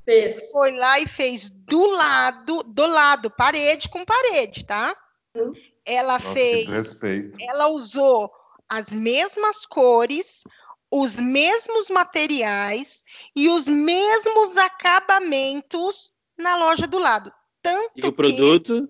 [0.05, 0.51] Fez.
[0.51, 4.97] Foi lá e fez do lado, do lado, parede com parede, tá?
[5.37, 5.53] Hum.
[5.85, 7.01] Ela Nossa, fez.
[7.39, 8.31] Ela usou
[8.69, 10.43] as mesmas cores,
[10.91, 13.05] os mesmos materiais
[13.37, 17.33] e os mesmos acabamentos na loja do lado.
[17.63, 18.89] Tanto e o produto?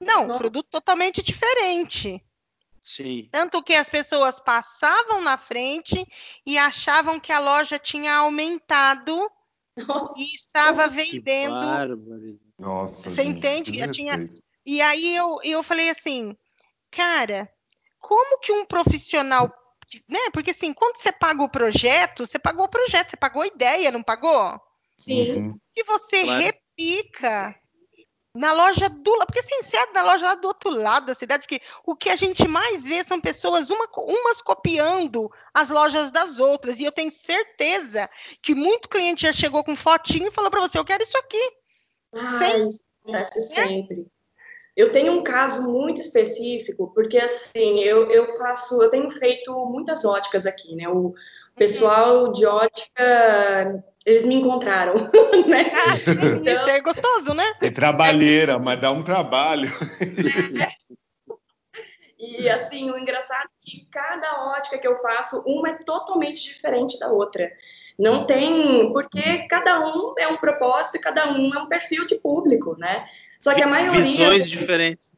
[0.00, 2.22] Não, Não, produto totalmente diferente.
[2.82, 3.28] Sim.
[3.30, 6.04] Tanto que as pessoas passavam na frente
[6.44, 9.30] e achavam que a loja tinha aumentado
[9.86, 11.54] nossa, e estava vendendo.
[12.58, 13.90] Nossa, você gente, entende?
[13.92, 14.28] Tinha...
[14.66, 16.36] E aí eu, eu falei assim,
[16.90, 17.48] cara,
[18.00, 19.52] como que um profissional,
[20.08, 20.18] né?
[20.32, 23.92] Porque assim, quando você paga o projeto, você pagou o projeto, você pagou a ideia,
[23.92, 24.60] não pagou?
[24.96, 25.32] Sim.
[25.32, 25.60] Uhum.
[25.76, 26.42] E você claro.
[26.42, 27.61] repica
[28.34, 31.14] na loja do lado, porque assim, você é da loja lá do outro lado da
[31.14, 36.10] cidade, que o que a gente mais vê são pessoas, uma, umas copiando as lojas
[36.10, 38.08] das outras, e eu tenho certeza
[38.40, 41.52] que muito cliente já chegou com fotinho e falou para você, eu quero isso aqui.
[42.14, 42.68] Ai,
[43.02, 43.44] acontece né?
[43.44, 44.06] sempre.
[44.74, 50.02] Eu tenho um caso muito específico, porque assim, eu, eu faço, eu tenho feito muitas
[50.06, 50.88] óticas aqui, né?
[50.88, 51.14] O
[51.56, 54.94] pessoal de ótica eles me encontraram,
[55.46, 55.72] né?
[56.00, 57.52] então, Isso é gostoso, né?
[57.60, 59.70] É trabalheira, mas dá um trabalho.
[60.60, 60.72] É.
[62.24, 66.96] E assim, o engraçado é que cada ótica que eu faço, uma é totalmente diferente
[66.96, 67.50] da outra.
[67.98, 72.14] Não tem, porque cada um é um propósito e cada um é um perfil de
[72.14, 73.06] público, né?
[73.40, 74.02] Só que a maioria.
[74.02, 75.10] Visões diferentes.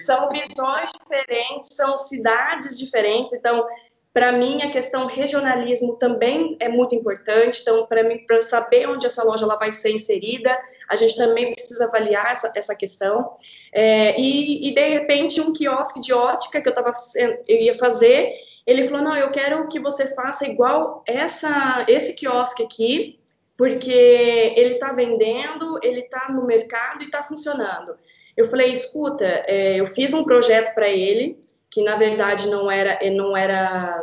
[0.00, 3.34] São visões diferentes, são cidades diferentes.
[3.34, 3.66] Então,
[4.16, 7.60] para mim, a questão regionalismo também é muito importante.
[7.60, 11.52] Então, para mim, para saber onde essa loja ela vai ser inserida, a gente também
[11.52, 13.36] precisa avaliar essa, essa questão.
[13.70, 16.92] É, e, e, de repente, um quiosque de ótica que eu, tava,
[17.46, 18.32] eu ia fazer,
[18.66, 23.20] ele falou: Não, eu quero que você faça igual essa, esse quiosque aqui,
[23.54, 27.94] porque ele está vendendo, ele está no mercado e está funcionando.
[28.34, 31.38] Eu falei: Escuta, é, eu fiz um projeto para ele
[31.76, 34.02] que na verdade não era, não era,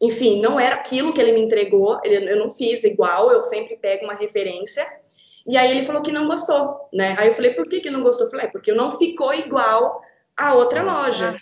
[0.00, 3.76] enfim, não era aquilo que ele me entregou, ele, eu não fiz igual, eu sempre
[3.76, 4.84] pego uma referência.
[5.46, 7.14] E aí ele falou que não gostou, né?
[7.16, 8.26] Aí eu falei, por que que não gostou?
[8.26, 10.00] Eu falei, é, porque não ficou igual
[10.36, 11.36] a outra loja,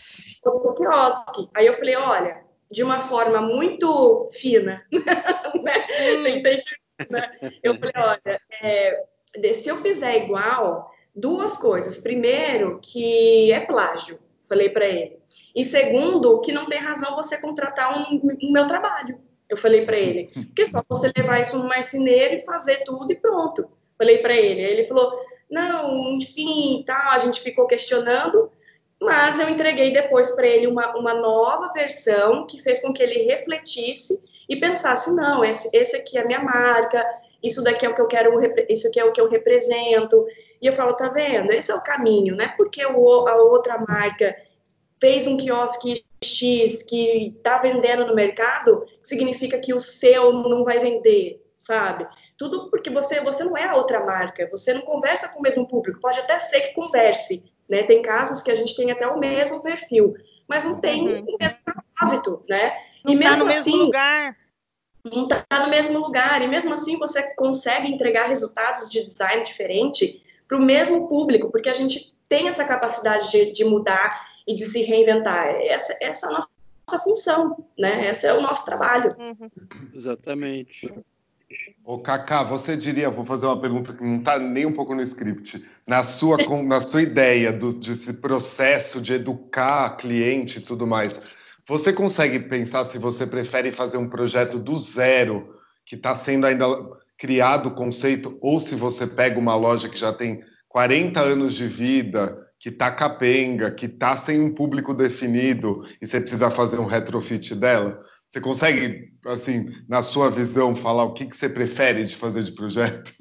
[0.44, 1.48] o quiosque.
[1.54, 5.86] Aí eu falei, olha, de uma forma muito fina, né?
[6.22, 6.76] Tentei ser,
[7.08, 7.30] né?
[7.62, 11.96] Eu falei, olha, é, se eu fizer igual, duas coisas.
[11.96, 14.18] Primeiro, que é plágio
[14.50, 15.16] falei para ele.
[15.54, 19.20] E segundo, que não tem razão você contratar um, um meu trabalho.
[19.48, 23.10] Eu falei para ele, porque é só você levar isso no marceneiro e fazer tudo
[23.12, 23.68] e pronto.
[23.96, 24.64] Falei para ele.
[24.64, 25.12] Aí ele falou,
[25.50, 27.10] não, enfim, tá.
[27.12, 28.50] A gente ficou questionando,
[29.00, 33.22] mas eu entreguei depois para ele uma, uma nova versão que fez com que ele
[33.22, 37.06] refletisse e pensasse, não, esse, esse aqui é a minha marca,
[37.42, 38.32] isso daqui é o que eu quero,
[38.68, 40.24] isso aqui é o que eu represento.
[40.61, 41.53] E eu falo, tá vendo?
[41.53, 42.49] Esse é o caminho, né?
[42.57, 44.35] Porque o, a outra marca
[45.01, 50.79] fez um quiosque X que tá vendendo no mercado, significa que o seu não vai
[50.79, 52.07] vender, sabe?
[52.37, 55.66] Tudo porque você, você não é a outra marca, você não conversa com o mesmo
[55.66, 56.01] público.
[56.01, 57.83] Pode até ser que converse, né?
[57.83, 60.14] Tem casos que a gente tem até o mesmo perfil,
[60.46, 61.25] mas não tem uhum.
[61.27, 62.77] o mesmo propósito, né?
[63.03, 64.37] Não e tá mesmo tá no assim, mesmo lugar.
[65.03, 70.23] Não está no mesmo lugar, e mesmo assim você consegue entregar resultados de design diferente
[70.50, 74.66] para o mesmo público, porque a gente tem essa capacidade de, de mudar e de
[74.66, 75.46] se reinventar.
[75.60, 78.10] Essa, essa é a nossa função, né?
[78.10, 79.10] Esse é o nosso trabalho.
[79.16, 79.48] Uhum.
[79.94, 80.92] Exatamente.
[81.84, 85.02] Ô, Cacá, você diria, vou fazer uma pergunta que não está nem um pouco no
[85.02, 91.20] script, na sua, na sua ideia do, desse processo de educar cliente e tudo mais,
[91.64, 96.66] você consegue pensar se você prefere fazer um projeto do zero, que está sendo ainda
[97.20, 101.68] criado o conceito, ou se você pega uma loja que já tem 40 anos de
[101.68, 106.87] vida, que está capenga, que está sem um público definido e você precisa fazer um
[106.87, 108.00] retrofit dela?
[108.26, 112.52] Você consegue, assim, na sua visão, falar o que, que você prefere de fazer de
[112.52, 113.12] projeto?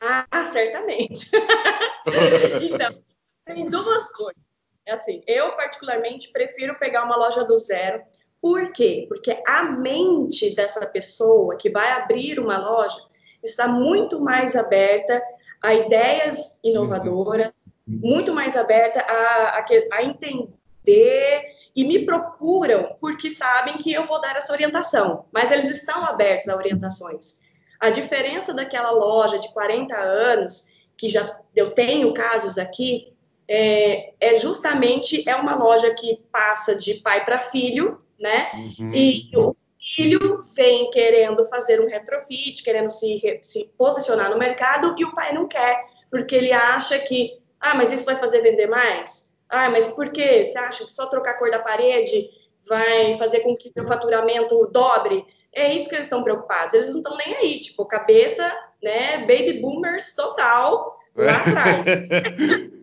[0.00, 1.28] Ah, certamente.
[2.62, 2.98] então,
[3.44, 4.42] tem duas coisas.
[4.86, 8.00] É assim, eu particularmente prefiro pegar uma loja do zero.
[8.40, 9.04] Por quê?
[9.08, 12.96] Porque a mente dessa pessoa que vai abrir uma loja
[13.46, 15.22] está muito mais aberta
[15.62, 17.52] a ideias inovadoras,
[17.88, 18.00] uhum.
[18.02, 24.20] muito mais aberta a, a, a entender e me procuram porque sabem que eu vou
[24.20, 27.40] dar essa orientação, mas eles estão abertos a orientações.
[27.80, 33.12] A diferença daquela loja de 40 anos, que já eu tenho casos aqui,
[33.48, 38.48] é, é, justamente é uma loja que passa de pai para filho, né?
[38.54, 38.92] Uhum.
[38.92, 39.54] E o
[39.86, 45.32] filho vem querendo fazer um retrofit, querendo se, se posicionar no mercado e o pai
[45.32, 49.32] não quer, porque ele acha que, ah, mas isso vai fazer vender mais?
[49.48, 50.44] Ah, mas por quê?
[50.44, 52.28] Você acha que só trocar a cor da parede
[52.68, 55.24] vai fazer com que o faturamento dobre?
[55.52, 56.74] É isso que eles estão preocupados.
[56.74, 61.86] Eles não estão nem aí, tipo, cabeça, né, baby boomers total lá atrás.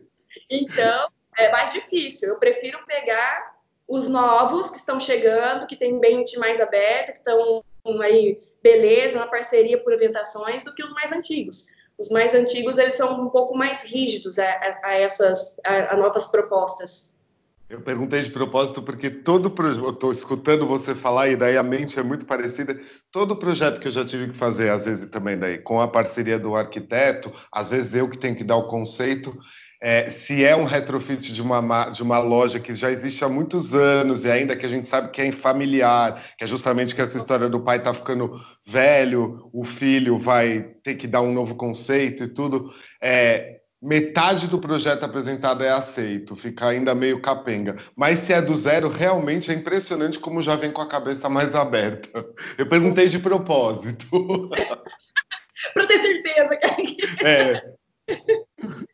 [0.50, 2.30] Então, é mais difícil.
[2.30, 3.53] Eu prefiro pegar
[3.88, 7.64] os novos que estão chegando, que têm mente mais aberta, que estão
[8.02, 11.68] aí, beleza, na parceria por orientações, do que os mais antigos.
[11.98, 14.46] Os mais antigos, eles são um pouco mais rígidos a,
[14.84, 17.14] a, essas a, a novas propostas.
[17.70, 22.00] Eu perguntei de propósito porque todo projeto, estou escutando você falar e daí a mente
[22.00, 22.80] é muito parecida.
[23.12, 26.38] Todo projeto que eu já tive que fazer, às vezes também daí com a parceria
[26.38, 29.36] do arquiteto, às vezes eu que tenho que dar o conceito,
[29.84, 33.76] é, se é um retrofit de uma, de uma loja que já existe há muitos
[33.76, 37.18] anos e ainda que a gente sabe que é familiar, que é justamente que essa
[37.18, 42.24] história do pai está ficando velho, o filho vai ter que dar um novo conceito
[42.24, 47.76] e tudo, é, metade do projeto apresentado é aceito, fica ainda meio capenga.
[47.94, 51.54] Mas se é do zero, realmente é impressionante como já vem com a cabeça mais
[51.56, 52.26] aberta.
[52.58, 54.08] Eu perguntei de propósito.
[55.74, 57.83] Para ter certeza que é.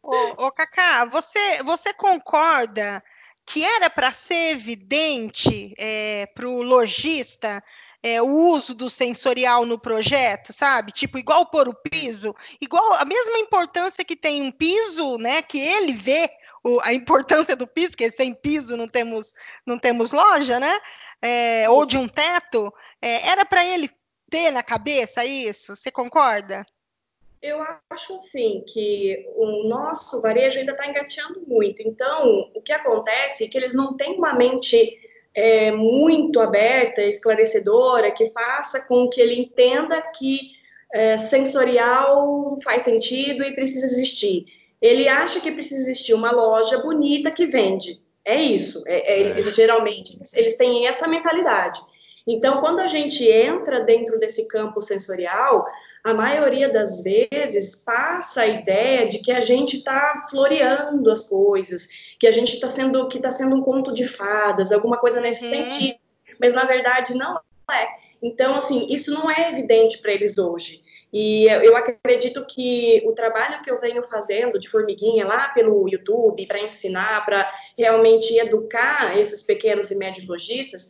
[0.04, 3.04] Ô, ô Cacá, você, você concorda
[3.46, 7.64] que era para ser evidente é, para o lojista
[8.02, 10.92] é, o uso do sensorial no projeto, sabe?
[10.92, 15.42] Tipo, igual pôr o piso, igual a mesma importância que tem um piso, né?
[15.42, 16.30] Que ele vê
[16.64, 19.34] o, a importância do piso, porque sem piso não temos,
[19.66, 20.80] não temos loja, né?
[21.22, 23.90] É, ou de um teto, é, era para ele
[24.30, 25.76] ter na cabeça isso?
[25.76, 26.66] Você concorda?
[27.42, 31.82] Eu acho assim que o nosso varejo ainda está engateando muito.
[31.82, 34.98] Então, o que acontece é que eles não têm uma mente
[35.34, 40.52] é, muito aberta, esclarecedora, que faça com que ele entenda que
[40.92, 44.46] é, sensorial faz sentido e precisa existir.
[44.82, 48.00] Ele acha que precisa existir uma loja bonita que vende.
[48.26, 48.84] É isso.
[48.86, 49.52] É, é, é.
[49.52, 51.80] geralmente eles têm essa mentalidade.
[52.32, 55.66] Então, quando a gente entra dentro desse campo sensorial,
[56.04, 61.88] a maioria das vezes passa a ideia de que a gente está floreando as coisas,
[62.20, 65.44] que a gente está sendo que está sendo um conto de fadas, alguma coisa nesse
[65.46, 65.50] uhum.
[65.50, 65.98] sentido.
[66.40, 67.36] Mas na verdade não
[67.72, 67.88] é.
[68.22, 70.84] Então, assim, isso não é evidente para eles hoje.
[71.12, 76.46] E eu acredito que o trabalho que eu venho fazendo de formiguinha lá pelo YouTube
[76.46, 80.90] para ensinar, para realmente educar esses pequenos e médios lojistas,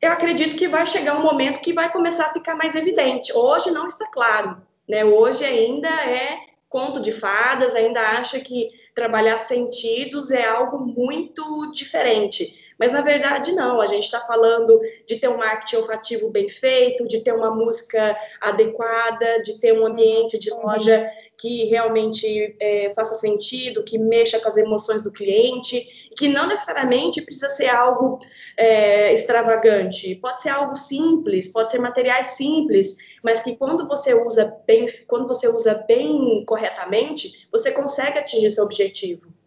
[0.00, 3.32] eu acredito que vai chegar um momento que vai começar a ficar mais evidente.
[3.32, 5.04] Hoje não está claro, né?
[5.04, 6.38] Hoje ainda é
[6.68, 12.67] conto de fadas, ainda acha que trabalhar sentidos é algo muito diferente.
[12.78, 17.08] Mas na verdade não, a gente está falando de ter um marketing olfativo bem feito,
[17.08, 23.14] de ter uma música adequada, de ter um ambiente de loja que realmente é, faça
[23.14, 28.18] sentido, que mexa com as emoções do cliente, que não necessariamente precisa ser algo
[28.56, 34.56] é, extravagante, pode ser algo simples, pode ser materiais simples, mas que quando você usa
[34.66, 39.37] bem, quando você usa bem corretamente, você consegue atingir seu objetivo.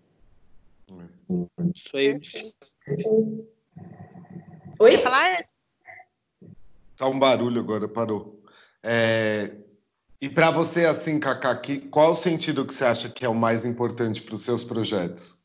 [1.74, 2.20] Isso aí.
[4.80, 4.98] Oi?
[4.98, 5.38] Falar?
[6.98, 8.44] Tá um barulho agora, parou.
[8.84, 9.56] É...
[10.22, 13.34] E para você, assim, Cacá, que, qual o sentido que você acha que é o
[13.34, 15.42] mais importante para os seus projetos?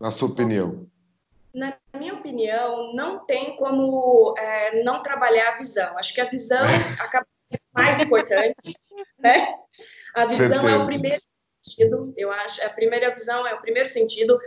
[0.00, 0.86] Na sua opinião?
[1.52, 5.98] Na minha opinião, não tem como é, não trabalhar a visão.
[5.98, 6.62] Acho que a visão
[6.98, 8.74] acaba sendo mais importante,
[9.18, 9.54] né?
[10.14, 11.22] A visão é o primeiro
[11.60, 12.64] sentido, eu acho.
[12.64, 14.38] A primeira visão é o primeiro sentido.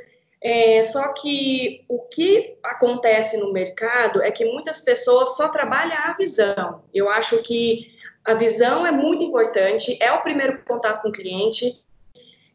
[0.44, 6.14] É, só que o que acontece no mercado é que muitas pessoas só trabalham a
[6.18, 6.84] visão.
[6.94, 7.94] Eu acho que
[8.26, 11.82] a visão é muito importante, é o primeiro contato com o cliente,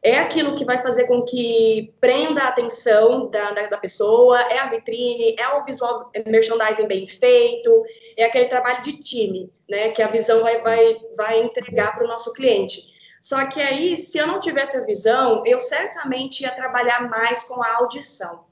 [0.03, 4.59] é aquilo que vai fazer com que prenda a atenção da, da, da, pessoa, é
[4.59, 7.85] a vitrine, é o visual é merchandising bem feito,
[8.17, 12.09] é aquele trabalho de time, né, que a visão vai, vai, vai entregar para o
[12.09, 12.98] nosso cliente.
[13.21, 17.63] Só que aí, se eu não tivesse a visão, eu certamente ia trabalhar mais com
[17.63, 18.45] a audição.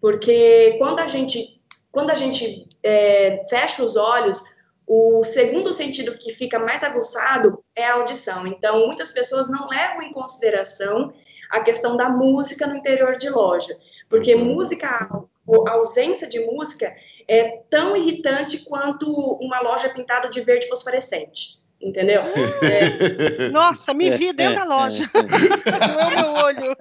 [0.00, 1.60] Porque quando a gente,
[1.90, 4.42] quando a gente é, fecha os olhos,
[4.86, 8.46] o segundo sentido que fica mais aguçado é a audição.
[8.46, 11.12] Então, muitas pessoas não levam em consideração
[11.50, 13.76] a questão da música no interior de loja,
[14.08, 14.44] porque uhum.
[14.44, 16.94] música, a ausência de música
[17.26, 19.10] é tão irritante quanto
[19.40, 22.22] uma loja pintada de verde fosforescente entendeu?
[22.62, 23.50] É...
[23.50, 25.04] Nossa, me vi dentro da loja.
[25.12, 26.76] Doeu meu olho.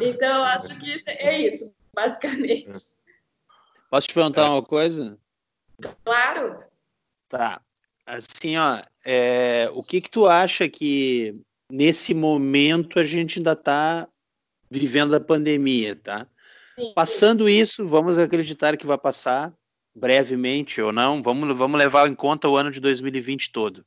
[0.00, 2.72] Então, acho que isso é isso, basicamente.
[3.90, 5.18] Posso te perguntar uma coisa?
[6.04, 6.64] Claro.
[7.28, 7.60] Tá.
[8.04, 14.08] Assim, ó, é, o que que tu acha que nesse momento a gente ainda está
[14.70, 16.26] vivendo a pandemia, tá?
[16.78, 16.92] Sim.
[16.94, 19.52] Passando isso, vamos acreditar que vai passar
[19.96, 23.84] brevemente ou não, vamos, vamos levar em conta o ano de 2020 todo.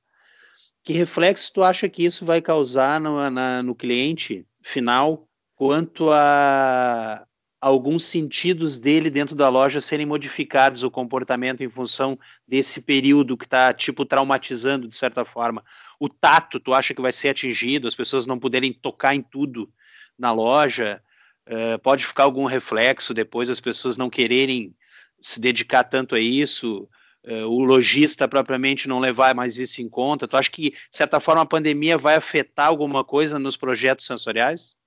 [0.83, 7.25] Que reflexo tu acha que isso vai causar no, na, no cliente final quanto a
[7.61, 13.43] alguns sentidos dele dentro da loja serem modificados, o comportamento em função desse período que
[13.43, 15.63] está, tipo, traumatizando de certa forma.
[15.99, 19.69] O tato, tu acha que vai ser atingido, as pessoas não poderem tocar em tudo
[20.17, 21.03] na loja?
[21.45, 24.73] Uh, pode ficar algum reflexo depois, as pessoas não quererem
[25.21, 26.87] se dedicar tanto a isso,
[27.25, 30.27] uh, o lojista propriamente não levar mais isso em conta?
[30.27, 34.77] Tu acha que, de certa forma, a pandemia vai afetar alguma coisa nos projetos sensoriais?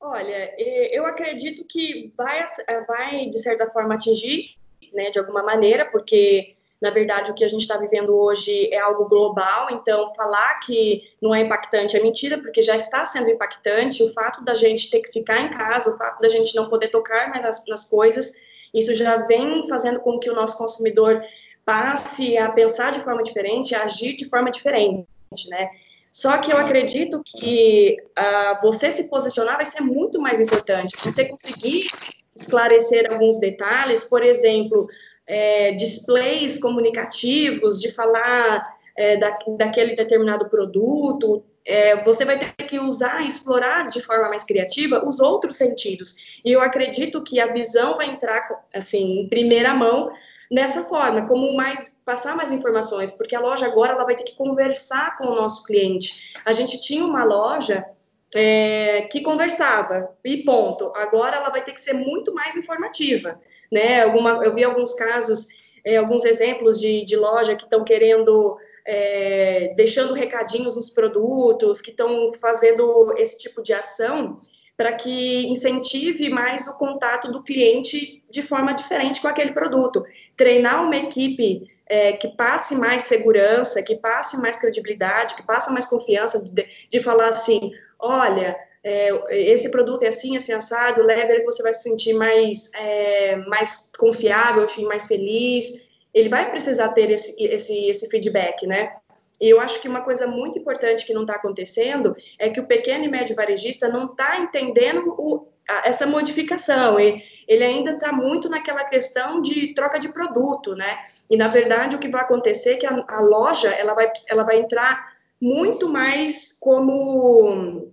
[0.00, 0.54] Olha,
[0.92, 2.44] eu acredito que vai,
[2.86, 4.50] vai de certa forma, atingir,
[4.92, 8.78] né, de alguma maneira, porque, na verdade, o que a gente está vivendo hoje é
[8.78, 14.02] algo global, então falar que não é impactante é mentira, porque já está sendo impactante.
[14.02, 16.88] O fato da gente ter que ficar em casa, o fato da gente não poder
[16.88, 18.34] tocar mais nas, nas coisas,
[18.72, 21.22] isso já vem fazendo com que o nosso consumidor
[21.64, 25.06] passe a pensar de forma diferente, a agir de forma diferente,
[25.48, 25.68] né?
[26.12, 30.96] Só que eu acredito que uh, você se posicionar vai ser muito mais importante.
[31.04, 31.88] Você conseguir
[32.34, 34.88] esclarecer alguns detalhes, por exemplo,
[35.26, 38.64] é, displays comunicativos, de falar
[38.96, 44.44] é, da, daquele determinado produto, é, você vai ter que usar explorar de forma mais
[44.44, 46.40] criativa os outros sentidos.
[46.44, 50.12] E eu acredito que a visão vai entrar, assim, em primeira mão
[50.50, 54.36] nessa forma, como mais passar mais informações, porque a loja agora ela vai ter que
[54.36, 56.34] conversar com o nosso cliente.
[56.44, 57.84] A gente tinha uma loja
[58.32, 60.92] é, que conversava e ponto.
[60.94, 63.40] Agora ela vai ter que ser muito mais informativa,
[63.72, 64.02] né?
[64.02, 65.48] Alguma, eu vi alguns casos,
[65.84, 68.56] é, alguns exemplos de, de loja que estão querendo
[68.86, 74.38] é, deixando recadinhos nos produtos, que estão fazendo esse tipo de ação
[74.76, 80.04] para que incentive mais o contato do cliente de forma diferente com aquele produto.
[80.36, 85.86] Treinar uma equipe é, que passe mais segurança, que passe mais credibilidade, que passe mais
[85.86, 91.40] confiança de, de falar assim, olha, é, esse produto é assim, assim, assado, leve ele
[91.40, 96.88] que você vai se sentir mais, é, mais confiável, enfim, mais feliz, ele vai precisar
[96.88, 98.90] ter esse, esse, esse feedback, né?
[99.38, 102.66] E eu acho que uma coisa muito importante que não está acontecendo é que o
[102.66, 106.98] pequeno e médio varejista não está entendendo o, a, essa modificação.
[106.98, 111.02] E ele ainda está muito naquela questão de troca de produto, né?
[111.30, 114.42] E na verdade o que vai acontecer é que a, a loja ela vai, ela
[114.42, 115.02] vai entrar
[115.38, 117.92] muito mais como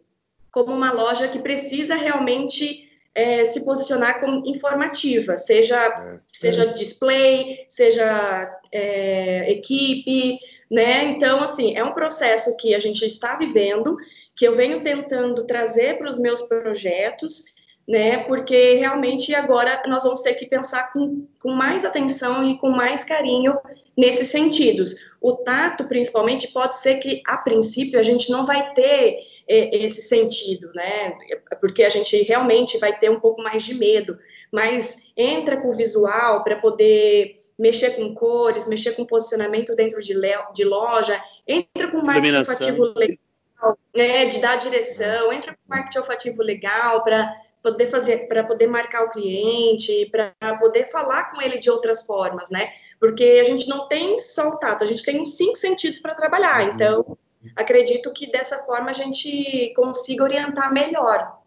[0.50, 6.20] como uma loja que precisa realmente é, se posicionar como informativa, seja, é.
[6.28, 10.38] seja display, seja é, equipe,
[10.70, 11.04] né?
[11.06, 13.96] Então, assim, é um processo que a gente está vivendo,
[14.36, 17.44] que eu venho tentando trazer para os meus projetos,
[17.88, 18.24] né?
[18.24, 23.04] Porque realmente agora nós vamos ter que pensar com, com mais atenção e com mais
[23.04, 23.58] carinho
[23.96, 24.96] nesses sentidos.
[25.22, 30.02] O tato, principalmente, pode ser que a princípio a gente não vai ter é, esse
[30.02, 31.18] sentido, né?
[31.60, 34.18] Porque a gente realmente vai ter um pouco mais de medo,
[34.52, 40.14] mas entra com o visual para poder mexer com cores, mexer com posicionamento dentro de,
[40.54, 46.42] de loja, entra com marketing olfativo legal, né, de dar direção, entra com marketing olfativo
[46.42, 47.32] legal para
[47.64, 52.50] poder fazer, para poder marcar o cliente, para poder falar com ele de outras formas,
[52.50, 52.74] né?
[53.00, 56.14] Porque a gente não tem só o tato, a gente tem uns cinco sentidos para
[56.14, 56.62] trabalhar.
[56.62, 56.74] Uhum.
[56.74, 57.18] Então,
[57.56, 61.42] acredito que dessa forma a gente consiga orientar melhor.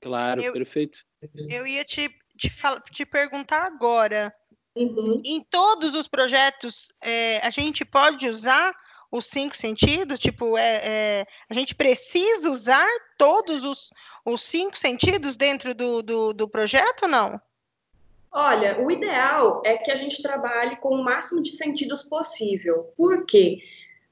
[0.00, 0.98] Claro, eu, perfeito.
[1.36, 2.08] Eu ia te,
[2.38, 2.50] te,
[2.92, 4.32] te perguntar agora.
[4.76, 5.20] Uhum.
[5.24, 8.72] Em todos os projetos, é, a gente pode usar
[9.10, 10.18] os cinco sentidos?
[10.18, 12.88] Tipo, é, é, a gente precisa usar
[13.18, 13.90] todos os,
[14.24, 17.40] os cinco sentidos dentro do, do, do projeto ou não?
[18.32, 22.92] Olha, o ideal é que a gente trabalhe com o máximo de sentidos possível.
[22.96, 23.60] Por quê?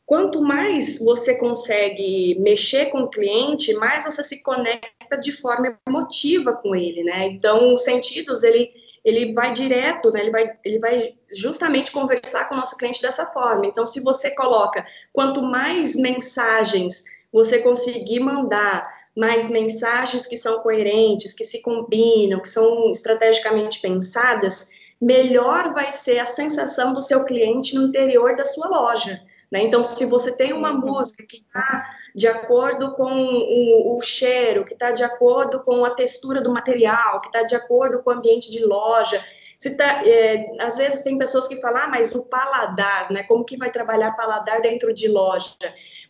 [0.06, 6.52] Quanto mais você consegue mexer com o cliente, mais você se conecta de forma emotiva
[6.52, 7.26] com ele, né?
[7.26, 8.70] Então, os sentidos, ele,
[9.04, 10.20] ele vai direto, né?
[10.20, 13.66] Ele vai, ele vai justamente conversar com o nosso cliente dessa forma.
[13.66, 18.82] Então, se você coloca, quanto mais mensagens você conseguir mandar,
[19.14, 24.68] mais mensagens que são coerentes, que se combinam, que são estrategicamente pensadas,
[25.00, 29.20] melhor vai ser a sensação do seu cliente no interior da sua loja.
[29.50, 29.62] Né?
[29.62, 30.80] Então, se você tem uma uhum.
[30.80, 35.90] música que está de acordo com o, o cheiro, que está de acordo com a
[35.90, 39.22] textura do material, que está de acordo com o ambiente de loja,
[39.58, 43.22] se tá, é, às vezes tem pessoas que falam, ah, mas o paladar, né?
[43.22, 45.56] Como que vai trabalhar paladar dentro de loja?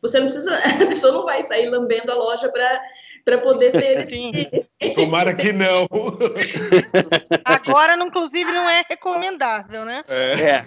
[0.03, 2.80] Você não precisa, a pessoa não vai sair lambendo a loja para
[3.25, 4.95] para poder ter esse...
[4.95, 5.89] Tomara que não.
[7.45, 10.05] Agora, inclusive, não é recomendável, né?
[10.07, 10.43] É.
[10.43, 10.64] é.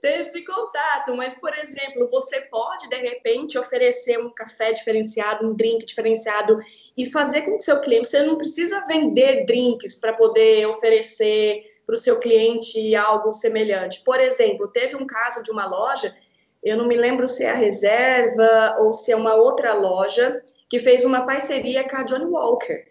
[0.00, 5.54] ter esse contato, mas, por exemplo, você pode, de repente, oferecer um café diferenciado, um
[5.54, 6.58] drink diferenciado
[6.96, 11.94] e fazer com que seu cliente, você não precisa vender drinks para poder oferecer para
[11.96, 14.02] o seu cliente algo semelhante.
[14.04, 16.14] Por exemplo, teve um caso de uma loja
[16.62, 20.78] eu não me lembro se é a Reserva ou se é uma outra loja que
[20.78, 22.84] fez uma parceria com a Johnny Walker.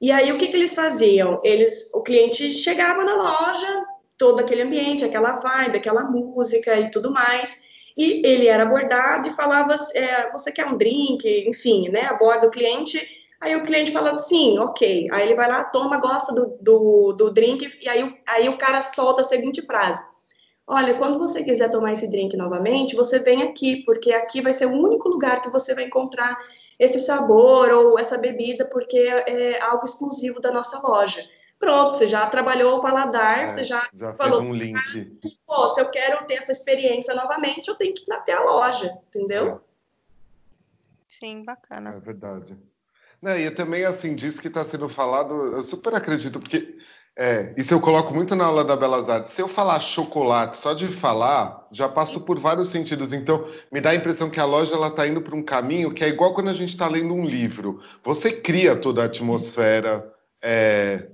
[0.00, 1.40] E aí o que, que eles faziam?
[1.42, 3.84] Eles, o cliente chegava na loja,
[4.18, 7.62] todo aquele ambiente, aquela vibe, aquela música e tudo mais,
[7.96, 12.02] e ele era abordado e falava, é, você quer um drink, enfim, né?
[12.02, 13.00] Aborda o cliente.
[13.40, 15.06] Aí o cliente fala sim, ok.
[15.10, 18.80] Aí ele vai lá, toma, gosta do, do, do drink, e aí, aí o cara
[18.80, 20.02] solta a seguinte frase
[20.66, 24.66] Olha, quando você quiser tomar esse drink novamente, você vem aqui, porque aqui vai ser
[24.66, 26.38] o único lugar que você vai encontrar
[26.78, 31.22] esse sabor ou essa bebida, porque é algo exclusivo da nossa loja.
[31.58, 35.20] Pronto, você já trabalhou o paladar, é, você já, já falou, fez um link.
[35.24, 38.42] Ah, pô, se eu quero ter essa experiência novamente, eu tenho que ir até a
[38.42, 39.48] loja, entendeu?
[39.48, 39.58] É.
[41.08, 41.90] Sim, bacana.
[41.90, 42.58] É verdade.
[43.22, 46.76] Não, e também, assim, disso que está sendo falado, eu super acredito, porque
[47.16, 49.30] é, isso eu coloco muito na aula da Belas Artes.
[49.30, 53.12] Se eu falar chocolate, só de falar, já passo por vários sentidos.
[53.12, 56.02] Então, me dá a impressão que a loja ela está indo para um caminho que
[56.02, 57.80] é igual quando a gente está lendo um livro.
[58.02, 60.12] Você cria toda a atmosfera,
[60.42, 61.08] é,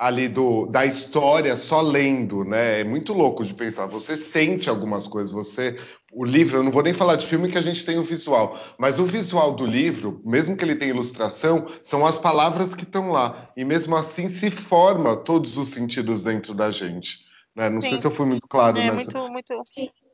[0.00, 2.80] ali do, da história só lendo, né?
[2.80, 3.84] É muito louco de pensar.
[3.88, 5.78] Você sente algumas coisas, você.
[6.10, 8.58] O livro, eu não vou nem falar de filme que a gente tem o visual,
[8.78, 13.10] mas o visual do livro, mesmo que ele tenha ilustração, são as palavras que estão
[13.12, 13.50] lá.
[13.54, 17.26] E mesmo assim se forma todos os sentidos dentro da gente.
[17.54, 17.68] Né?
[17.68, 17.90] Não Sim.
[17.90, 19.18] sei se eu fui muito claro é, nessa.
[19.18, 19.54] Muito, muito.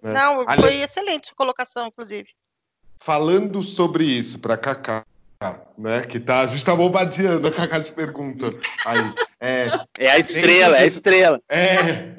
[0.03, 0.13] Né?
[0.13, 0.83] Não, foi Ali...
[0.83, 2.29] excelente sua colocação, inclusive.
[3.01, 5.07] Falando sobre isso para Cacá,
[5.77, 6.03] né?
[6.03, 8.55] Que tá, a gente tá bombardeando a Cacá de pergunta.
[8.85, 9.69] Aí, é,
[9.99, 11.41] é a estrela, de, é a estrela.
[11.49, 12.15] É,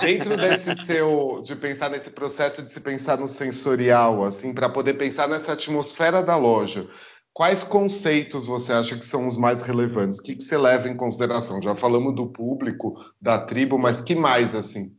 [0.00, 4.94] dentro desse seu, de pensar nesse processo de se pensar no sensorial, assim, para poder
[4.94, 6.88] pensar nessa atmosfera da loja,
[7.32, 10.18] quais conceitos você acha que são os mais relevantes?
[10.18, 11.62] O que, que você leva em consideração?
[11.62, 14.94] Já falamos do público, da tribo, mas que mais, assim?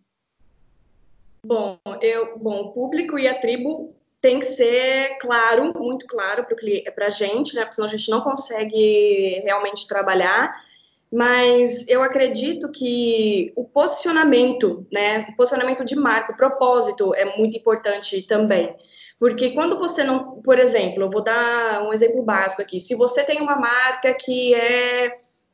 [1.46, 6.46] Bom, eu, bom, o público e a tribo tem que ser claro, muito claro
[6.94, 7.62] para a gente, né?
[7.62, 10.54] Porque senão a gente não consegue realmente trabalhar.
[11.12, 17.58] mas eu acredito que o posicionamento, né, o posicionamento de marca, o propósito é muito
[17.58, 18.76] importante também.
[19.20, 22.80] Porque quando você não, por exemplo, eu vou dar um exemplo básico aqui.
[22.80, 25.12] Se você tem uma marca que é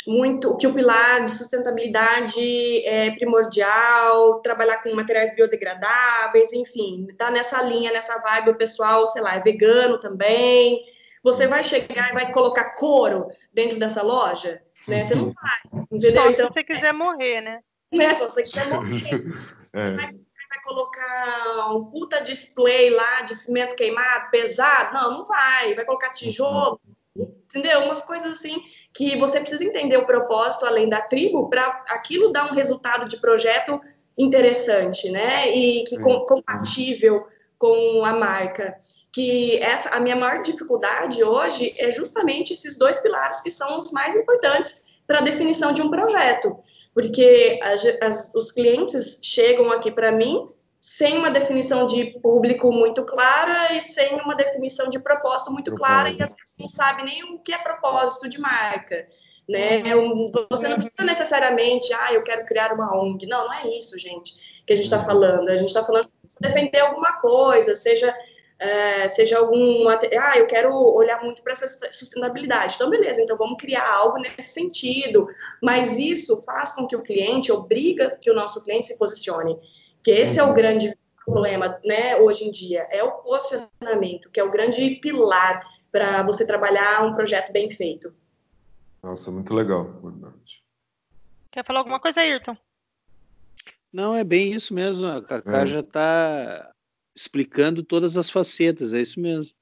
[0.07, 7.61] muito, que o pilar de sustentabilidade é primordial, trabalhar com materiais biodegradáveis, enfim, tá nessa
[7.61, 10.83] linha, nessa vibe, o pessoal, sei lá, é vegano também.
[11.23, 14.61] Você vai chegar e vai colocar couro dentro dessa loja?
[14.87, 15.03] Né?
[15.03, 16.21] Você não vai, entendeu?
[16.21, 17.59] Só então, se você quiser morrer, né?
[17.91, 19.25] É, só se você quiser morrer.
[19.73, 20.25] é
[20.65, 24.93] colocar um puta display lá de cimento queimado, pesado?
[24.93, 25.75] Não, não vai.
[25.75, 26.81] Vai colocar tijolo,
[27.15, 27.81] entendeu?
[27.81, 28.61] Umas coisas assim
[28.93, 33.17] que você precisa entender o propósito além da tribo para aquilo dar um resultado de
[33.17, 33.79] projeto
[34.17, 35.51] interessante, né?
[35.51, 37.25] E que com, compatível
[37.57, 38.75] com a marca.
[39.13, 43.91] Que essa a minha maior dificuldade hoje é justamente esses dois pilares que são os
[43.91, 46.57] mais importantes para a definição de um projeto
[46.95, 50.47] porque as, as, os clientes chegam aqui para mim
[50.85, 55.91] sem uma definição de público muito clara e sem uma definição de propósito muito propósito.
[55.91, 59.07] clara, e às vezes não sabe nem o que é propósito de marca.
[59.49, 59.95] Né?
[59.95, 60.27] Uhum.
[60.47, 63.25] Você não precisa necessariamente, ah, eu quero criar uma ONG.
[63.25, 65.05] Não, não é isso, gente, que a gente está uhum.
[65.05, 65.49] falando.
[65.49, 68.15] A gente está falando de defender alguma coisa, seja
[68.59, 69.89] é, seja algum.
[69.89, 72.75] Ah, eu quero olhar muito para essa sustentabilidade.
[72.75, 75.27] Então, beleza, então vamos criar algo nesse sentido.
[75.61, 79.57] Mas isso faz com que o cliente, obriga que o nosso cliente se posicione.
[80.05, 80.53] Que esse é o uhum.
[80.53, 80.95] grande
[81.25, 86.45] problema, né, hoje em dia, é o posicionamento, que é o grande pilar para você
[86.45, 88.13] trabalhar um projeto bem feito.
[89.01, 90.63] Nossa, muito legal, verdade.
[91.49, 92.55] Quer falar alguma coisa, Ayrton?
[93.91, 95.07] Não, é bem isso mesmo.
[95.07, 95.67] A Cacá é.
[95.67, 96.71] já está
[97.15, 99.55] explicando todas as facetas, é isso mesmo.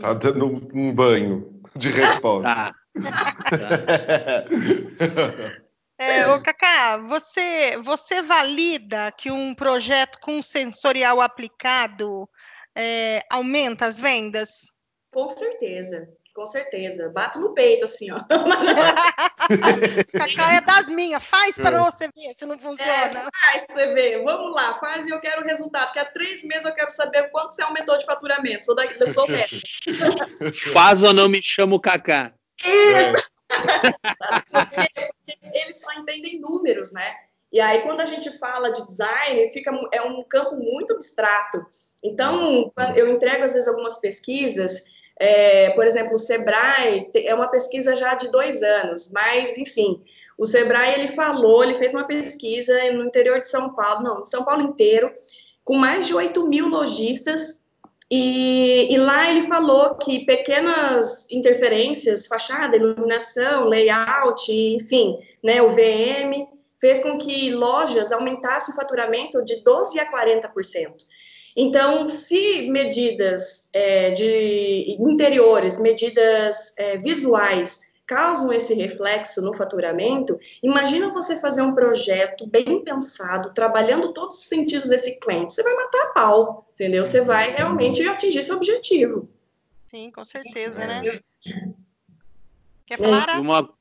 [0.00, 2.42] Tá dando um banho de resposta.
[2.48, 2.74] tá.
[3.50, 4.44] tá.
[5.98, 12.28] É, ô Cacá, você, você valida que um projeto com sensorial aplicado
[12.74, 14.72] é, aumenta as vendas?
[15.12, 16.08] Com certeza.
[16.34, 17.08] Com certeza.
[17.10, 18.18] Bato no peito, assim, ó.
[20.18, 21.24] Cacá é das minhas.
[21.24, 21.80] Faz para é.
[21.80, 22.92] você ver se não funciona.
[22.92, 24.24] É, faz pra você ver.
[24.24, 25.84] Vamos lá, faz e eu quero o resultado.
[25.84, 28.64] Porque há três meses eu quero saber quanto você aumentou de faturamento.
[28.64, 29.62] Sou daqui, eu sou médica.
[30.72, 32.34] Faz ou não me chamo Cacá?
[32.64, 33.30] Isso!
[34.50, 35.03] porque
[35.52, 37.14] eles só entendem números, né?
[37.52, 41.64] E aí, quando a gente fala de design, fica, é um campo muito abstrato.
[42.02, 44.84] Então, eu entrego, às vezes, algumas pesquisas
[45.18, 50.02] é, por exemplo, o Sebrae é uma pesquisa já de dois anos, mas, enfim,
[50.36, 54.44] o Sebrae, ele falou, ele fez uma pesquisa no interior de São Paulo, não, São
[54.44, 55.12] Paulo inteiro,
[55.62, 57.62] com mais de 8 mil lojistas,
[58.10, 66.46] e, e, lá ele falou que pequenas interferências, fachada, iluminação, layout, enfim, né, o VM,
[66.80, 70.92] fez com que lojas aumentassem o faturamento de 12% a 40%.
[71.56, 81.12] Então, se medidas é, de interiores, medidas é, visuais causam esse reflexo no faturamento, imagina
[81.12, 85.54] você fazer um projeto bem pensado, trabalhando todos os sentidos desse cliente.
[85.54, 87.04] Você vai matar a pau, entendeu?
[87.04, 89.28] Você vai realmente atingir seu objetivo.
[89.86, 91.20] Sim, com certeza, né?
[92.86, 93.40] Quer falar?
[93.40, 93.74] Uma...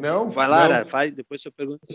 [0.00, 1.86] Não, vai lá, vai, depois você pergunta.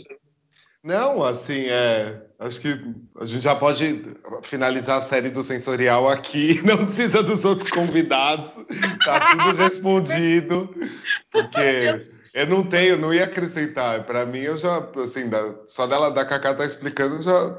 [0.85, 2.79] Não, assim, é, acho que
[3.19, 4.05] a gente já pode
[4.43, 8.51] finalizar a série do sensorial aqui, não precisa dos outros convidados,
[9.03, 10.75] tá tudo respondido,
[11.31, 14.03] porque eu não tenho, não ia acrescentar.
[14.05, 17.57] Para mim, eu já, assim, da, só dela da Cacá tá explicando, já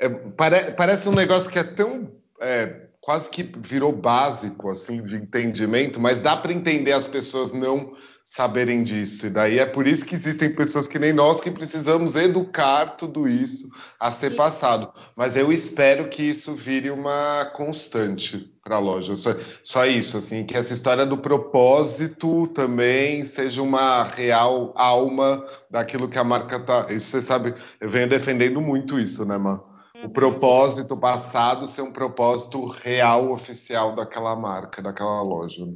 [0.00, 5.14] é, pare, parece um negócio que é tão é, quase que virou básico, assim, de
[5.14, 7.92] entendimento, mas dá para entender as pessoas não
[8.24, 9.28] saberem disso.
[9.28, 13.28] E daí é por isso que existem pessoas que nem nós que precisamos educar tudo
[13.28, 13.68] isso
[14.00, 14.92] a ser passado.
[15.14, 19.14] Mas eu espero que isso vire uma constante para a loja.
[19.14, 26.08] Só, só, isso, assim, que essa história do propósito também seja uma real alma daquilo
[26.08, 26.88] que a marca tá.
[26.90, 29.75] Isso você sabe, eu venho defendendo muito isso, né, Má?
[30.06, 30.12] O uhum.
[30.12, 35.66] propósito passado ser um propósito real, oficial daquela marca, daquela loja.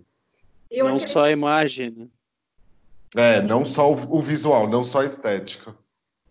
[0.71, 2.07] Não só a imagem, né?
[3.17, 5.75] É, não só o visual, não só a estética.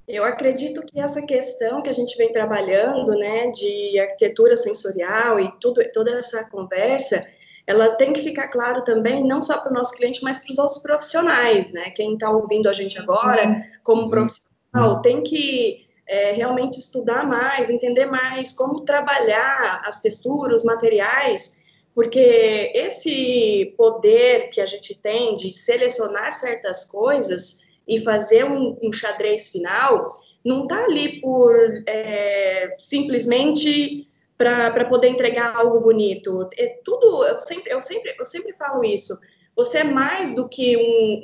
[0.07, 5.51] Eu acredito que essa questão que a gente vem trabalhando, né, de arquitetura sensorial e
[5.59, 7.27] tudo, toda essa conversa,
[7.67, 10.57] ela tem que ficar claro também, não só para o nosso cliente, mas para os
[10.57, 11.89] outros profissionais, né?
[11.89, 14.09] Quem está ouvindo a gente agora, como uhum.
[14.09, 21.63] profissional, tem que é, realmente estudar mais, entender mais como trabalhar as texturas, os materiais,
[21.93, 28.91] porque esse poder que a gente tem de selecionar certas coisas e fazer um, um
[28.91, 30.05] xadrez final,
[30.43, 31.53] não está ali por
[31.85, 36.49] é, simplesmente para poder entregar algo bonito.
[36.57, 39.15] É tudo, eu sempre, eu sempre, eu sempre falo isso.
[39.55, 41.21] Você é mais do que um,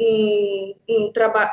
[0.89, 1.11] um, um,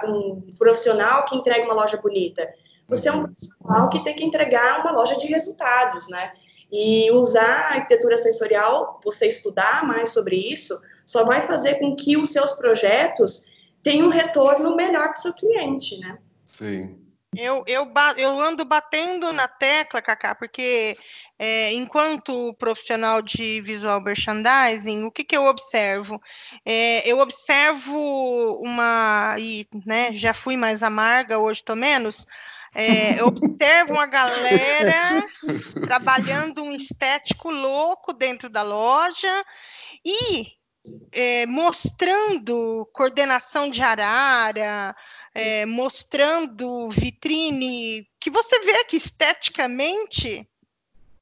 [0.08, 2.52] um profissional que entrega uma loja bonita.
[2.88, 6.32] Você é um profissional que tem que entregar uma loja de resultados, né?
[6.70, 12.16] E usar a arquitetura sensorial, você estudar mais sobre isso, só vai fazer com que
[12.16, 13.52] os seus projetos
[13.82, 16.18] tenham um retorno melhor para o seu cliente, né?
[16.44, 16.98] Sim.
[17.34, 20.98] Eu, eu, eu ando batendo na tecla, Cacá, porque
[21.38, 26.20] é, enquanto profissional de visual merchandising, o que, que eu observo?
[26.64, 32.26] É, eu observo uma, e né, já fui mais amarga, hoje estou menos,
[32.74, 35.22] é, eu observo uma galera
[35.86, 39.44] trabalhando um estético louco dentro da loja
[40.04, 40.46] e
[41.12, 44.96] é, mostrando coordenação de arara,
[45.34, 50.48] é, mostrando vitrine, que você vê que esteticamente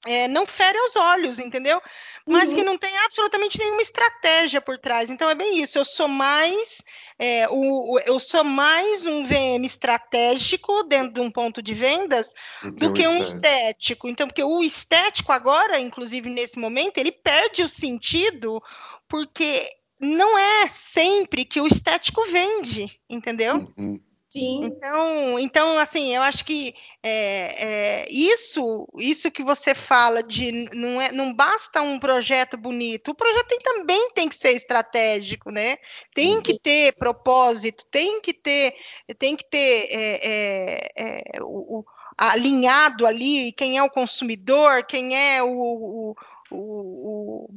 [0.07, 1.81] é, não fere aos olhos, entendeu?
[2.27, 2.55] Mas uhum.
[2.57, 5.11] que não tem absolutamente nenhuma estratégia por trás.
[5.11, 5.79] Então é bem isso.
[5.79, 6.83] Eu sou mais
[7.19, 12.33] é, o, o, eu sou mais um VM estratégico dentro de um ponto de vendas
[12.77, 14.09] do que um estético.
[14.09, 18.63] Então, porque o estético agora, inclusive nesse momento, ele perde o sentido
[19.07, 19.69] porque
[20.01, 23.71] não é sempre que o estético vende, entendeu?
[23.77, 24.01] Uhum.
[24.31, 24.65] Sim.
[24.65, 26.73] Então, então, assim, eu acho que
[27.03, 33.11] é, é, isso, isso que você fala de não, é, não basta um projeto bonito,
[33.11, 35.79] o projeto tem, também tem que ser estratégico, né?
[36.15, 38.77] Tem que ter propósito, tem que ter,
[39.19, 41.85] tem que ter é, é, é o, o,
[42.17, 46.17] alinhado ali quem é o consumidor, quem é o, o,
[46.53, 47.49] o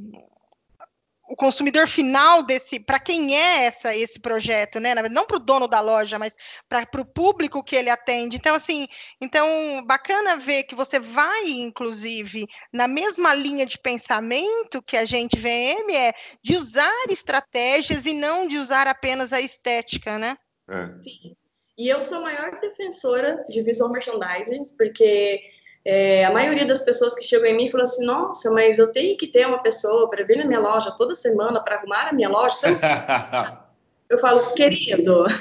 [1.34, 4.94] o consumidor final desse, para quem é essa esse projeto, né?
[5.10, 6.36] Não para o dono da loja, mas
[6.70, 8.38] para o público que ele atende.
[8.38, 8.88] Então, assim,
[9.20, 15.36] então bacana ver que você vai, inclusive, na mesma linha de pensamento que a gente
[15.36, 16.14] VM é
[16.44, 20.38] de usar estratégias e não de usar apenas a estética, né?
[20.70, 20.86] É.
[21.02, 21.36] Sim.
[21.76, 25.42] E eu sou a maior defensora de visual merchandising, porque
[25.86, 29.18] é, a maioria das pessoas que chegam em mim falam assim: nossa, mas eu tenho
[29.18, 32.30] que ter uma pessoa para vir na minha loja toda semana para arrumar a minha
[32.30, 32.56] loja.
[34.10, 35.26] eu falo, querido,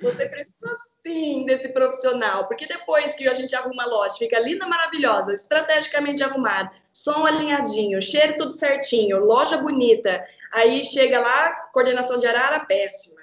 [0.00, 4.66] você precisa sim desse profissional, porque depois que a gente arruma a loja, fica linda,
[4.66, 10.22] maravilhosa, estrategicamente arrumada, som alinhadinho, cheiro tudo certinho, loja bonita,
[10.52, 13.20] aí chega lá, coordenação de arara péssima.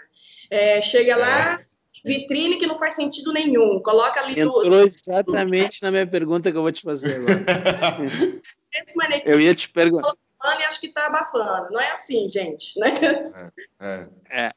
[0.49, 1.76] É, chega lá, é
[2.08, 3.80] vitrine que não faz sentido nenhum.
[3.82, 4.80] Coloca ali Entrou do...
[4.80, 8.41] exatamente na minha pergunta que eu vou te fazer agora.
[9.26, 10.16] eu ia te perguntar.
[10.60, 11.72] E acho que está abafando.
[11.72, 12.80] Não é assim, gente.
[12.80, 12.93] Né?
[13.80, 14.45] É, é.
[14.47, 14.53] é.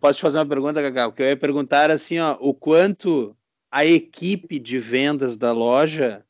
[0.00, 1.10] Posso te fazer uma pergunta, Cacau?
[1.10, 3.36] O que eu ia perguntar assim, ó, o quanto
[3.70, 6.24] a equipe de vendas da loja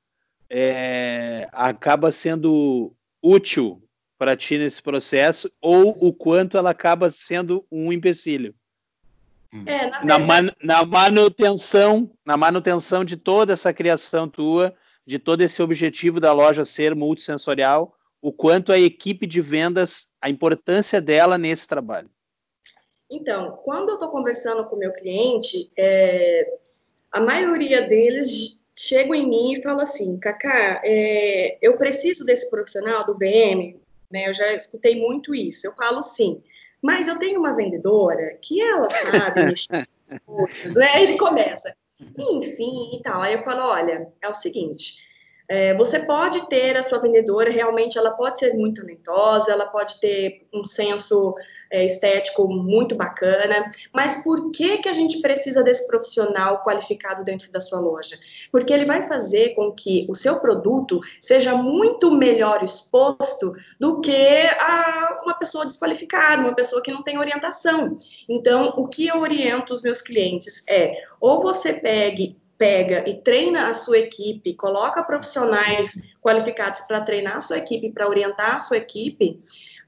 [0.49, 3.83] é, acaba sendo útil
[4.19, 8.55] para ti nesse processo ou o quanto ela acaba sendo um empecilho?
[9.67, 14.75] É, na, na, man, na, manutenção, na manutenção de toda essa criação tua,
[15.07, 20.29] de todo esse objetivo da loja ser multissensorial, o quanto a equipe de vendas, a
[20.29, 22.11] importância dela nesse trabalho.
[23.11, 26.59] Então, quando eu estou conversando com o meu cliente, é,
[27.13, 33.05] a maioria deles chegam em mim e falam assim, Cacá, é, eu preciso desse profissional
[33.05, 33.81] do BM,
[34.11, 34.29] né?
[34.29, 35.67] Eu já escutei muito isso.
[35.67, 36.43] Eu falo sim.
[36.83, 41.03] Mas eu tenho uma vendedora que ela sabe mexer as coisas, né?
[41.03, 43.23] Ele começa, enfim e tal.
[43.23, 45.07] Aí eu falo, olha, é o seguinte,
[45.49, 50.01] é, você pode ter a sua vendedora, realmente ela pode ser muito talentosa, ela pode
[50.01, 51.35] ter um senso
[51.71, 57.51] é, estético muito bacana, mas por que, que a gente precisa desse profissional qualificado dentro
[57.51, 58.17] da sua loja?
[58.51, 64.47] Porque ele vai fazer com que o seu produto seja muito melhor exposto do que
[65.23, 67.97] uma pessoa desqualificada, uma pessoa que não tem orientação.
[68.29, 73.69] Então, o que eu oriento os meus clientes é, ou você pegue pega e treina
[73.69, 78.79] a sua equipe, coloca profissionais qualificados para treinar a sua equipe, para orientar a sua
[78.79, 79.39] equipe,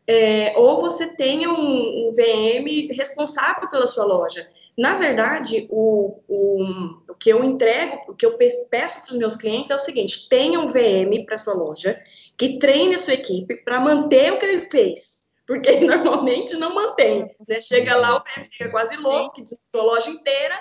[0.06, 4.48] é, ou você tenha um, um, VM responsável pela sua loja.
[4.76, 6.62] Na verdade, o, o,
[7.10, 8.38] o que eu entrego, o que eu
[8.70, 12.00] peço para os meus clientes é o seguinte: tenha um VM para sua loja
[12.38, 15.18] que treine a sua equipe para manter o que ele fez.
[15.46, 17.30] Porque normalmente não mantém.
[17.46, 17.60] Né?
[17.60, 19.42] Chega lá, o VM fica quase louco, que
[19.74, 20.58] a loja inteira,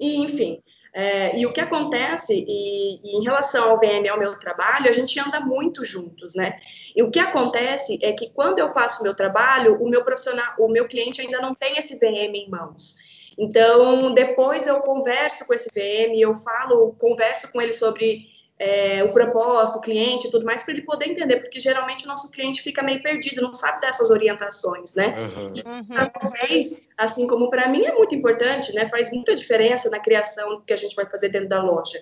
[0.00, 0.62] e enfim.
[0.98, 4.92] É, e o que acontece, e, e, em relação ao VM, ao meu trabalho, a
[4.92, 6.58] gente anda muito juntos, né?
[6.96, 10.54] E o que acontece é que quando eu faço o meu trabalho, o meu profissional,
[10.58, 12.94] o meu cliente ainda não tem esse VM em mãos.
[13.36, 18.26] Então, depois eu converso com esse VM, eu falo, converso com ele sobre
[18.58, 22.08] é, o propósito, o cliente e tudo mais, para ele poder entender, porque geralmente o
[22.08, 25.14] nosso cliente fica meio perdido, não sabe dessas orientações, né?
[25.18, 25.84] Uhum.
[25.86, 28.88] Para vocês, assim como para mim, é muito importante, né?
[28.88, 31.98] Faz muita diferença na criação que a gente vai fazer dentro da loja.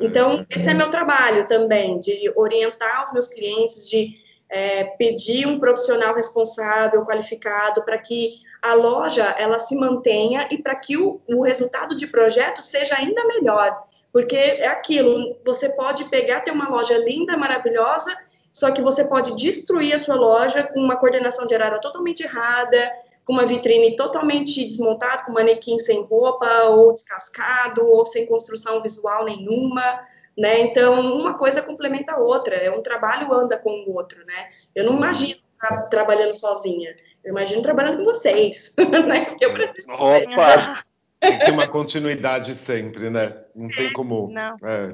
[0.00, 4.16] Então, esse é meu trabalho também, de orientar os meus clientes, de
[4.48, 10.74] é, pedir um profissional responsável, qualificado, para que a loja ela se mantenha e para
[10.74, 13.84] que o, o resultado de projeto seja ainda melhor.
[14.18, 18.12] Porque é aquilo, você pode pegar, ter uma loja linda, maravilhosa,
[18.52, 22.90] só que você pode destruir a sua loja com uma coordenação de arara totalmente errada,
[23.24, 29.24] com uma vitrine totalmente desmontada, com manequim sem roupa, ou descascado, ou sem construção visual
[29.24, 30.00] nenhuma,
[30.36, 30.62] né?
[30.62, 34.48] Então, uma coisa complementa a outra, é um trabalho anda com o outro, né?
[34.74, 38.74] Eu não imagino tra trabalhando sozinha, eu imagino trabalhando com vocês,
[39.06, 39.26] né?
[39.26, 39.88] Porque eu preciso...
[39.92, 40.82] Opa!
[41.20, 43.40] Tem que ter uma continuidade sempre, né?
[43.54, 44.30] Não tem como.
[44.30, 44.56] Não.
[44.62, 44.88] É.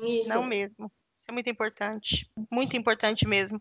[0.00, 0.30] Isso.
[0.30, 0.86] Não mesmo.
[0.86, 2.30] Isso é muito importante.
[2.50, 3.60] Muito importante mesmo.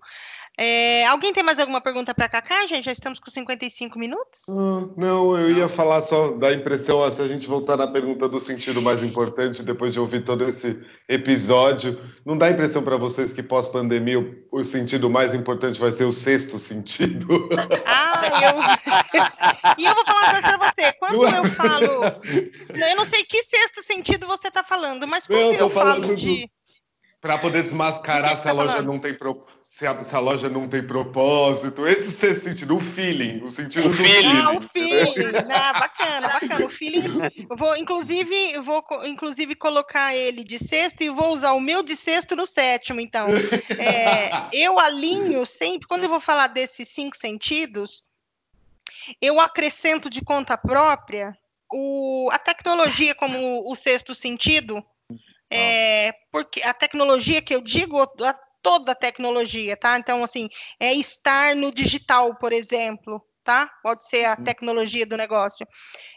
[0.57, 2.85] É, alguém tem mais alguma pergunta para Cacá, gente?
[2.85, 4.43] Já estamos com 55 minutos?
[4.49, 8.39] Ah, não, eu ia falar só da impressão, se a gente voltar na pergunta do
[8.39, 10.79] sentido mais importante, depois de ouvir todo esse
[11.09, 16.05] episódio, não dá impressão para vocês que pós-pandemia o, o, sentido mais importante vai ser
[16.05, 17.49] o sexto sentido?
[17.87, 19.75] Ah, eu...
[19.77, 20.93] e eu vou falar uma coisa para você.
[20.93, 22.03] Quando eu falo...
[22.73, 26.49] Eu não sei que sexto sentido você está falando, mas quando eu, eu falo de...
[27.26, 29.43] Para poder desmascarar se a loja não tem pro...
[29.63, 31.88] se, a, se a loja não tem propósito.
[31.88, 34.38] Esse ser sentido, o feeling, o sentido o do feeling.
[34.38, 35.51] Ah, o feeling.
[35.51, 36.65] Ah, bacana, bacana.
[36.67, 37.47] O feeling.
[37.49, 42.36] Vou, inclusive, vou inclusive colocar ele de sexto e vou usar o meu de sexto
[42.36, 43.01] no sétimo.
[43.01, 43.30] Então,
[43.76, 48.03] é, eu alinho sempre quando eu vou falar desses cinco sentidos,
[49.19, 51.36] eu acrescento de conta própria
[51.73, 54.86] o, a tecnologia como o sexto sentido
[55.51, 59.97] é, porque a tecnologia que eu digo, a, toda a tecnologia, tá?
[59.97, 63.69] Então, assim, é estar no digital, por exemplo, tá?
[63.83, 65.67] Pode ser a tecnologia do negócio.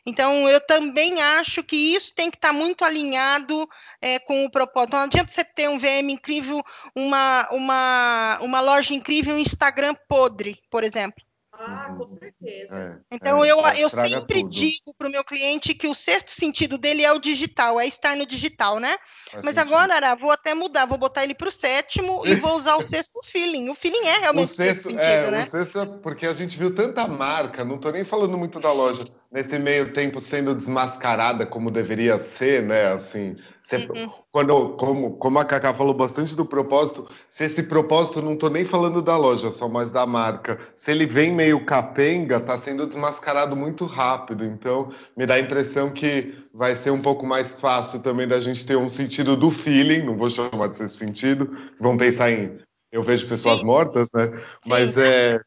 [0.07, 3.68] Então, eu também acho que isso tem que estar tá muito alinhado
[4.01, 4.95] é, com o propósito.
[4.95, 6.62] Não adianta você ter um VM incrível,
[6.97, 11.28] uma, uma, uma loja incrível, um Instagram podre, por exemplo.
[11.61, 13.03] Ah, com certeza.
[13.11, 14.55] É, então, é, eu, eu sempre tudo.
[14.55, 18.17] digo para o meu cliente que o sexto sentido dele é o digital, é estar
[18.17, 18.97] no digital, né?
[19.31, 19.75] Faz Mas sentido.
[19.75, 22.87] agora, Ara, vou até mudar, vou botar ele para o sétimo e vou usar o
[22.89, 23.71] sexto feeling.
[23.71, 25.41] O feeling é realmente o sexto, sexto é, sentido, né?
[25.41, 28.73] O sexto é porque a gente viu tanta marca, não estou nem falando muito da
[28.73, 32.93] loja, nesse meio tempo sendo desmascarada como deveria ser, né?
[32.93, 33.37] Assim,
[33.72, 34.11] uhum.
[34.33, 38.64] quando, como, como a Cacá falou bastante do propósito, se esse propósito, não estou nem
[38.64, 43.55] falando da loja, só mais da marca, se ele vem meio capenga, está sendo desmascarado
[43.55, 44.45] muito rápido.
[44.45, 48.66] Então, me dá a impressão que vai ser um pouco mais fácil também da gente
[48.66, 52.59] ter um sentido do feeling, não vou chamar de ser sentido, vão pensar em
[52.91, 54.33] eu vejo pessoas mortas, né?
[54.66, 55.39] Mas é.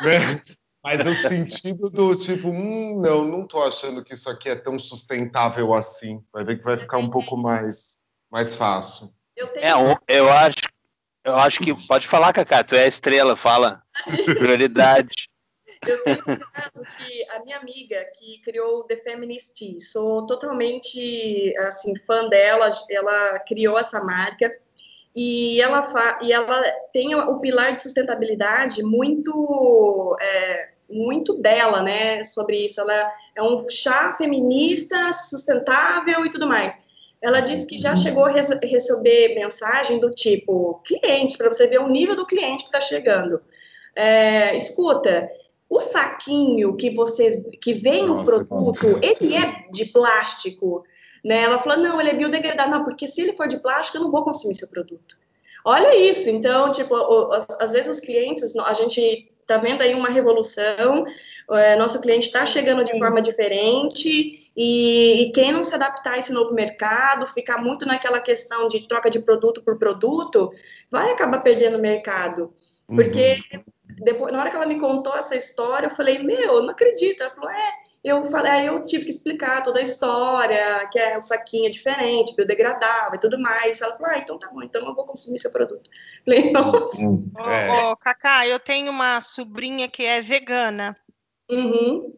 [0.00, 0.40] Né?
[0.88, 4.78] Mas o sentido do tipo, hum, não, não tô achando que isso aqui é tão
[4.78, 6.24] sustentável assim.
[6.32, 7.98] Vai ver que vai ficar um pouco mais,
[8.30, 9.10] mais fácil.
[9.36, 9.66] Eu, tenho...
[9.66, 10.56] é, eu acho,
[11.24, 13.82] eu acho que pode falar, Cacá, tu é a estrela, fala.
[14.24, 15.28] Prioridade.
[15.86, 20.24] Eu tenho um caso que a minha amiga que criou o The Feminist Tea, sou
[20.24, 24.50] totalmente assim fã dela, ela criou essa marca
[25.14, 26.62] e ela, fa e ela
[26.94, 32.80] tem o pilar de sustentabilidade muito é, muito dela, né, sobre isso.
[32.80, 36.78] Ela é um chá feminista, sustentável e tudo mais.
[37.20, 41.88] Ela disse que já chegou a receber mensagem do tipo cliente, para você ver o
[41.88, 43.40] nível do cliente que está chegando.
[43.94, 45.28] É, escuta,
[45.68, 50.84] o saquinho que você que vem Nossa, o produto, ele é de plástico.
[51.24, 51.42] Né?
[51.42, 52.78] Ela falou, não, ele é biodegradável.
[52.78, 55.16] Não, porque se ele for de plástico, eu não vou consumir seu produto.
[55.64, 56.30] Olha isso.
[56.30, 56.94] Então, tipo,
[57.60, 61.06] às vezes os clientes, a gente tá vendo aí uma revolução,
[61.50, 66.18] é, nosso cliente está chegando de forma diferente e, e, quem não se adaptar a
[66.18, 70.52] esse novo mercado, ficar muito naquela questão de troca de produto por produto,
[70.90, 72.52] vai acabar perdendo o mercado.
[72.86, 73.62] Porque uhum.
[74.00, 77.22] depois, na hora que ela me contou essa história, eu falei, meu, não acredito.
[77.22, 77.72] Ela falou, é,
[78.02, 81.70] eu falei, aí eu tive que explicar toda a história, que é o saquinho é
[81.70, 83.80] diferente, biodegradável e tudo mais.
[83.80, 85.90] Ela falou, ah, então tá bom, então eu vou consumir seu produto.
[86.24, 87.04] Falei, nossa.
[87.04, 87.70] Hum, é.
[87.70, 90.96] Ô, oh, Cacá, eu tenho uma sobrinha que é vegana.
[91.50, 92.14] Uhum.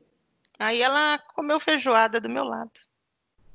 [0.59, 2.73] Aí ela comeu feijoada do meu lado.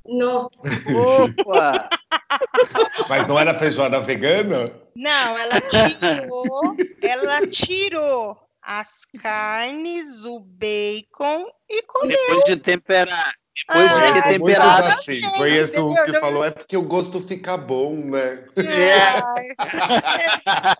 [0.05, 0.49] Nossa.
[0.95, 1.89] Opa!
[3.09, 4.71] Mas não era feijoada vegana?
[4.95, 12.17] Não, ela tirou, ela tirou as carnes, o bacon e comeu.
[12.17, 13.33] Depois de temperar.
[13.55, 14.87] Depois ah, de ter temperado.
[14.87, 18.43] Assim, conheço uns que falou, é porque o gosto fica bom, né?
[18.57, 19.07] É.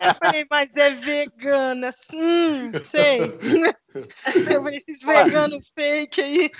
[0.04, 1.90] Eu falei, mas é vegana.
[2.12, 3.20] Hum, sei.
[4.26, 6.50] Esses veganos fake aí.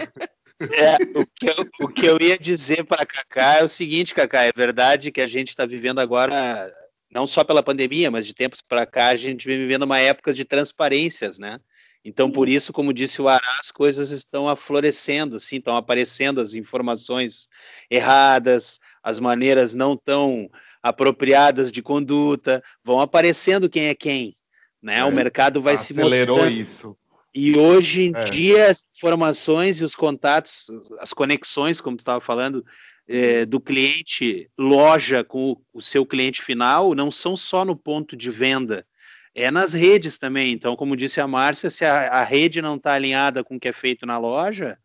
[0.58, 4.44] É, o, que eu, o que eu ia dizer para Cacá é o seguinte, Cacá,
[4.44, 6.72] é verdade que a gente está vivendo agora,
[7.16, 10.34] não só pela pandemia, mas de tempos para cá, a gente vem vivendo uma época
[10.34, 11.58] de transparências, né?
[12.04, 16.52] Então, por isso, como disse o Ará, as coisas estão aflorescendo, assim, estão aparecendo as
[16.52, 17.48] informações
[17.90, 20.50] erradas, as maneiras não tão
[20.82, 24.36] apropriadas de conduta, vão aparecendo quem é quem,
[24.82, 24.98] né?
[24.98, 26.34] É, o mercado vai se mostrando.
[26.34, 26.98] Acelerou isso.
[27.34, 28.24] E hoje em é.
[28.24, 30.66] dia as informações e os contatos,
[30.98, 32.62] as conexões, como tu estava falando,
[33.08, 38.16] é, do cliente loja com o, o seu cliente final não são só no ponto
[38.16, 38.86] de venda,
[39.34, 40.52] é nas redes também.
[40.52, 43.68] Então, como disse a Márcia, se a, a rede não está alinhada com o que
[43.68, 44.78] é feito na loja,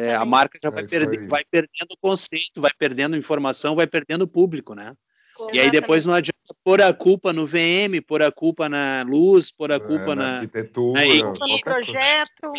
[0.00, 4.28] é, a marca já vai, é perder, vai, perdendo conceito, vai perdendo informação, vai perdendo
[4.28, 4.94] público, né?
[5.34, 5.56] Exatamente.
[5.56, 9.50] E aí depois não adianta pôr a culpa no VM, pôr a culpa na luz,
[9.50, 12.50] pôr a é, culpa é, na, na arquitetura, na, no projeto.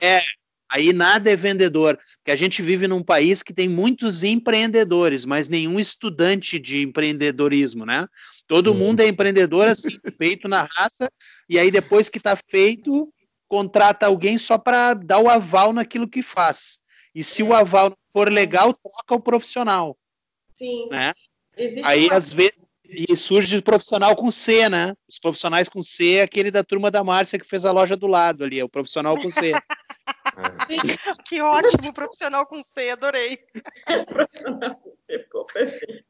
[0.00, 0.22] É.
[0.72, 5.24] é, aí nada é vendedor, porque a gente vive num país que tem muitos empreendedores,
[5.24, 8.06] mas nenhum estudante de empreendedorismo, né?
[8.46, 8.78] Todo Sim.
[8.78, 9.88] mundo é empreendedor, assim,
[10.18, 11.10] feito na raça,
[11.48, 13.12] e aí depois que está feito,
[13.46, 16.78] contrata alguém só para dar o aval naquilo que faz.
[17.14, 17.44] E se é.
[17.44, 19.96] o aval não for legal, troca o profissional.
[20.54, 20.88] Sim.
[20.90, 21.12] Né?
[21.84, 22.16] aí, uma...
[22.16, 22.58] às vezes,
[22.88, 24.94] e surge o profissional com C, né?
[25.06, 28.06] Os profissionais com C é aquele da turma da Márcia que fez a loja do
[28.06, 29.52] lado ali, é o profissional com C.
[31.28, 33.38] que ótimo, profissional com C, adorei.
[34.06, 36.04] profissional com C, ficou perfeito.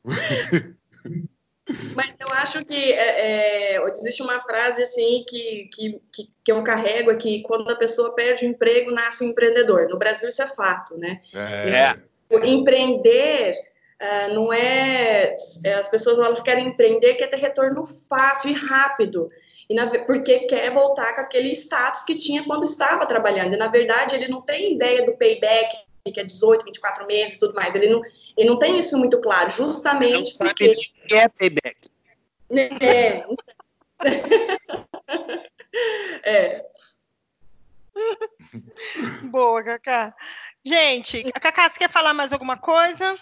[1.94, 6.62] Mas eu acho que é, é, existe uma frase assim que, que, que, que, eu
[6.62, 9.88] carrego aqui, quando a pessoa perde o emprego, nasce um empreendedor.
[9.88, 11.20] No Brasil isso é fato, né?
[11.34, 11.94] É.
[12.44, 13.52] Empreender
[14.00, 15.74] uh, não é, é...
[15.74, 19.28] As pessoas elas querem empreender, quer ter retorno fácil e rápido.
[19.68, 23.54] E na, porque quer voltar com aquele status que tinha quando estava trabalhando.
[23.54, 25.76] E, na verdade, ele não tem ideia do payback,
[26.12, 27.74] que é 18, 24 meses e tudo mais.
[27.74, 28.00] Ele não,
[28.36, 30.72] ele não tem isso muito claro, justamente não porque.
[31.06, 31.76] Que é payback.
[32.80, 33.24] É.
[36.24, 36.64] é.
[39.24, 40.14] Boa, Cacá.
[40.64, 43.18] Gente, Cacá, você quer falar mais alguma coisa?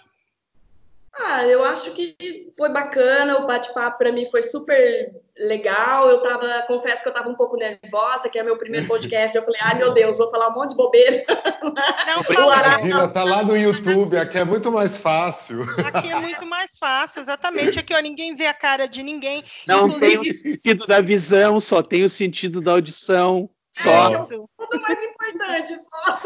[1.19, 6.07] Ah, eu acho que foi bacana, o bate-papo para mim foi super legal.
[6.07, 9.35] Eu tava, confesso que eu tava um pouco nervosa, que é meu primeiro podcast.
[9.35, 11.25] Eu falei, ai meu Deus, vou falar um monte de bobeira.
[11.63, 15.63] Não, Imagina, tá lá no YouTube, aqui é muito mais fácil.
[15.93, 17.79] Aqui é muito mais fácil, exatamente.
[17.79, 19.43] Aqui, ó, ninguém vê a cara de ninguém.
[19.67, 20.07] Não Inclusive...
[20.07, 23.49] tem o sentido da visão, só tem o sentido da audição.
[23.73, 24.11] Só.
[24.11, 26.21] É, tudo mais importante, só.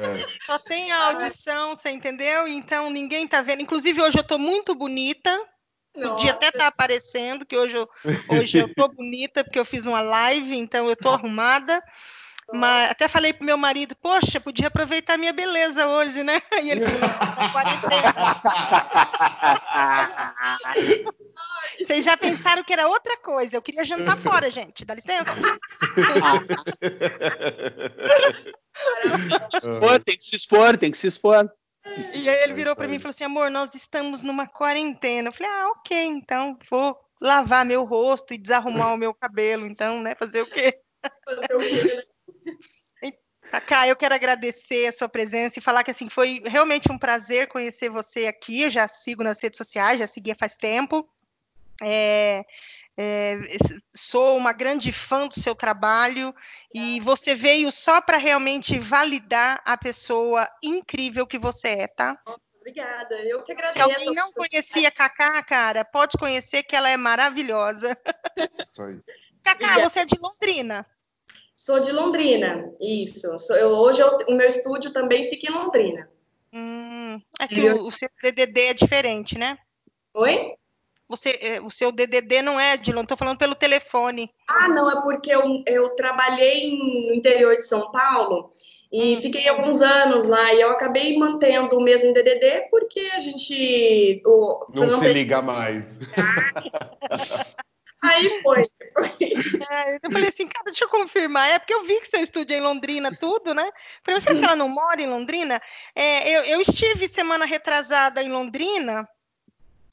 [0.00, 0.26] É.
[0.46, 2.48] Só tem a audição, você entendeu?
[2.48, 3.62] Então ninguém tá vendo.
[3.62, 5.30] Inclusive, hoje eu tô muito bonita.
[5.94, 6.14] Nossa.
[6.14, 7.88] Podia até estar tá aparecendo, que hoje eu,
[8.28, 11.82] hoje eu tô bonita, porque eu fiz uma live, então eu tô arrumada.
[12.52, 16.42] Mas até falei pro meu marido, poxa, podia aproveitar minha beleza hoje, né?
[16.62, 17.00] E ele falou,
[21.78, 23.56] Vocês já pensaram que era outra coisa.
[23.56, 24.84] Eu queria jantar fora, gente.
[24.84, 25.24] Dá licença.
[29.54, 31.50] expor, tem que se expor, tem que se expor.
[32.14, 35.28] E aí ele virou para mim e falou assim: amor, nós estamos numa quarentena.
[35.28, 40.00] Eu falei: ah, ok, então vou lavar meu rosto e desarrumar o meu cabelo, então,
[40.00, 40.14] né?
[40.14, 40.78] Fazer o quê?
[41.24, 42.02] Fazer o quê?
[43.50, 47.48] Cacá, eu quero agradecer a sua presença e falar que assim foi realmente um prazer
[47.48, 48.62] conhecer você aqui.
[48.62, 51.06] Eu já sigo nas redes sociais, já seguia faz tempo.
[51.82, 52.44] É,
[52.96, 53.38] é,
[53.96, 56.34] sou uma grande fã do seu trabalho
[56.74, 62.20] e você veio só para realmente validar a pessoa incrível que você é, tá?
[62.60, 63.74] Obrigada, eu que agradeço.
[63.74, 67.96] Se alguém não conhecia a Cacá, cara, pode conhecer que ela é maravilhosa.
[68.60, 69.00] Isso aí.
[69.42, 69.88] Cacá, Obrigada.
[69.88, 70.86] você é de Londrina.
[71.56, 73.38] Sou de Londrina, isso.
[73.38, 76.10] Sou, eu, hoje eu, o meu estúdio também fica em Londrina.
[76.52, 79.58] Hum, é que o, o, seu DDD é diferente, né?
[80.14, 80.54] Oi?
[81.10, 84.30] Você, é, o seu DDD não é de Londrina, estou falando pelo telefone.
[84.46, 88.48] Ah, não, é porque eu, eu trabalhei no interior de São Paulo
[88.92, 89.20] e hum.
[89.20, 94.22] fiquei alguns anos lá e eu acabei mantendo o mesmo DDD porque a gente...
[94.24, 95.98] O, não, não se liga mais.
[98.02, 98.62] Aí foi.
[98.62, 101.50] É, eu falei assim, cara, deixa eu confirmar.
[101.50, 103.68] É porque eu vi que seu estúdio é em Londrina, tudo, né?
[104.02, 105.60] Falei, será que ela não mora em Londrina?
[105.94, 109.06] É, eu, eu, estive semana retrasada em Londrina.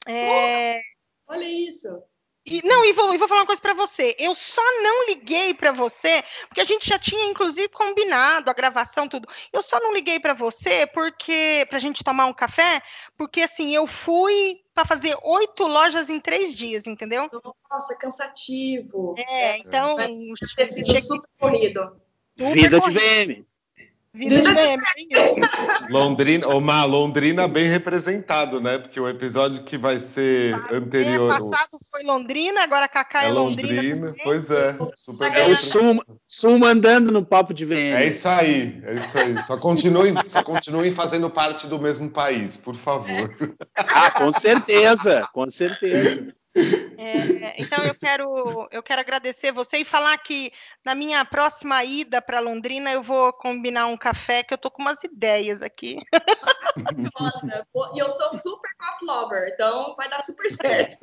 [0.06, 0.80] É...
[1.28, 1.88] Olha isso.
[2.50, 4.16] E, não, e vou, e vou falar uma coisa para você.
[4.18, 9.06] Eu só não liguei para você, porque a gente já tinha, inclusive, combinado a gravação,
[9.06, 9.28] tudo.
[9.52, 12.80] Eu só não liguei para você porque pra gente tomar um café,
[13.18, 17.28] porque assim, eu fui para fazer oito lojas em três dias, entendeu?
[17.70, 19.14] Nossa, cansativo.
[19.28, 19.94] É, então.
[19.94, 20.08] Vai
[20.56, 22.00] ter sido super corrido.
[22.34, 23.46] Vida de VM.
[24.14, 24.82] Vida de meme.
[25.90, 28.78] Londrina, uma Londrina bem representado, né?
[28.78, 31.30] Porque o episódio que vai ser ah, anterior.
[31.30, 33.82] Ano passado foi Londrina, agora Cacá é, é Londrina.
[33.82, 34.76] Londrina pois é.
[34.96, 37.96] Super é o Sul, Sul mandando no papo de VM.
[37.96, 39.42] É isso aí, é isso aí.
[39.42, 43.36] Só continuem, só continuem fazendo parte do mesmo país, por favor.
[43.76, 46.34] Ah, com certeza, com certeza.
[47.00, 50.52] É, então eu quero, eu quero agradecer você e falar que
[50.84, 54.82] na minha próxima ida para Londrina eu vou combinar um café que eu tô com
[54.82, 56.00] umas ideias aqui.
[57.20, 60.98] Nossa, e eu sou super coffee lover, então vai dar super certo.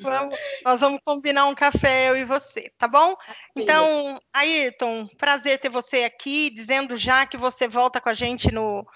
[0.00, 3.16] Vamos, nós vamos combinar um café eu e você, tá bom?
[3.56, 8.86] Então, Ayrton, prazer ter você aqui, dizendo já que você volta com a gente no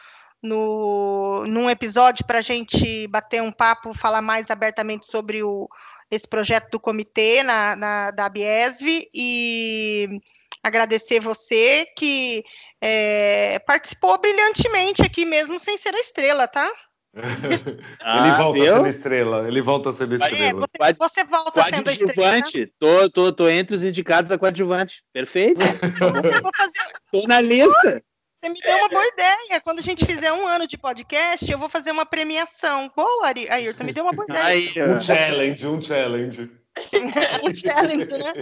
[0.41, 5.69] no, num episódio para a gente bater um papo, falar mais abertamente sobre o,
[6.11, 10.21] esse projeto do comitê na, na da Biesv e
[10.63, 12.45] agradecer você que
[12.81, 16.71] é, participou brilhantemente aqui mesmo sem ser a estrela, tá?
[18.01, 18.75] ah, ele volta viu?
[18.77, 20.69] sendo estrela, ele volta sendo estrela.
[20.81, 22.43] É, você, você, volta sendo estrela.
[22.79, 25.03] Tô, tô, tô entre os indicados a coadjuvante.
[25.13, 25.59] Perfeito.
[26.57, 26.93] fazer...
[27.11, 28.03] Tô na lista.
[28.41, 29.61] Você me deu uma boa ideia.
[29.61, 32.91] Quando a gente fizer um ano de podcast, eu vou fazer uma premiação.
[32.95, 33.51] Boa, Ari.
[33.51, 34.45] Ayrton, me deu uma boa ideia.
[34.45, 36.51] Aí, um challenge, um challenge.
[37.43, 38.33] um challenge, né?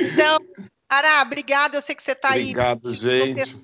[0.00, 0.38] Então,
[0.88, 1.76] Ará, obrigada.
[1.76, 2.42] Eu sei que você está aí.
[2.42, 3.56] Obrigado, gente.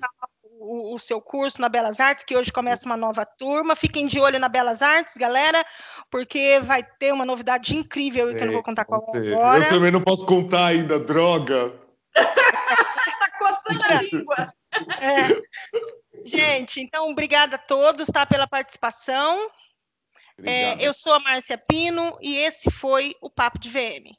[0.59, 3.75] O, o, seu curso na Belas Artes, que hoje começa uma nova turma.
[3.75, 5.65] Fiquem de olho na Belas Artes, galera,
[6.11, 9.63] porque vai ter uma novidade incrível aí que eu não vou contar qual é agora.
[9.63, 11.73] Eu também não posso contar ainda, droga.
[12.13, 14.53] tá coçando a língua.
[14.99, 15.41] É.
[16.25, 19.39] Gente, então, obrigada a todos tá, pela participação.
[20.43, 24.15] É, eu sou a Márcia Pino e esse foi o Papo de VM.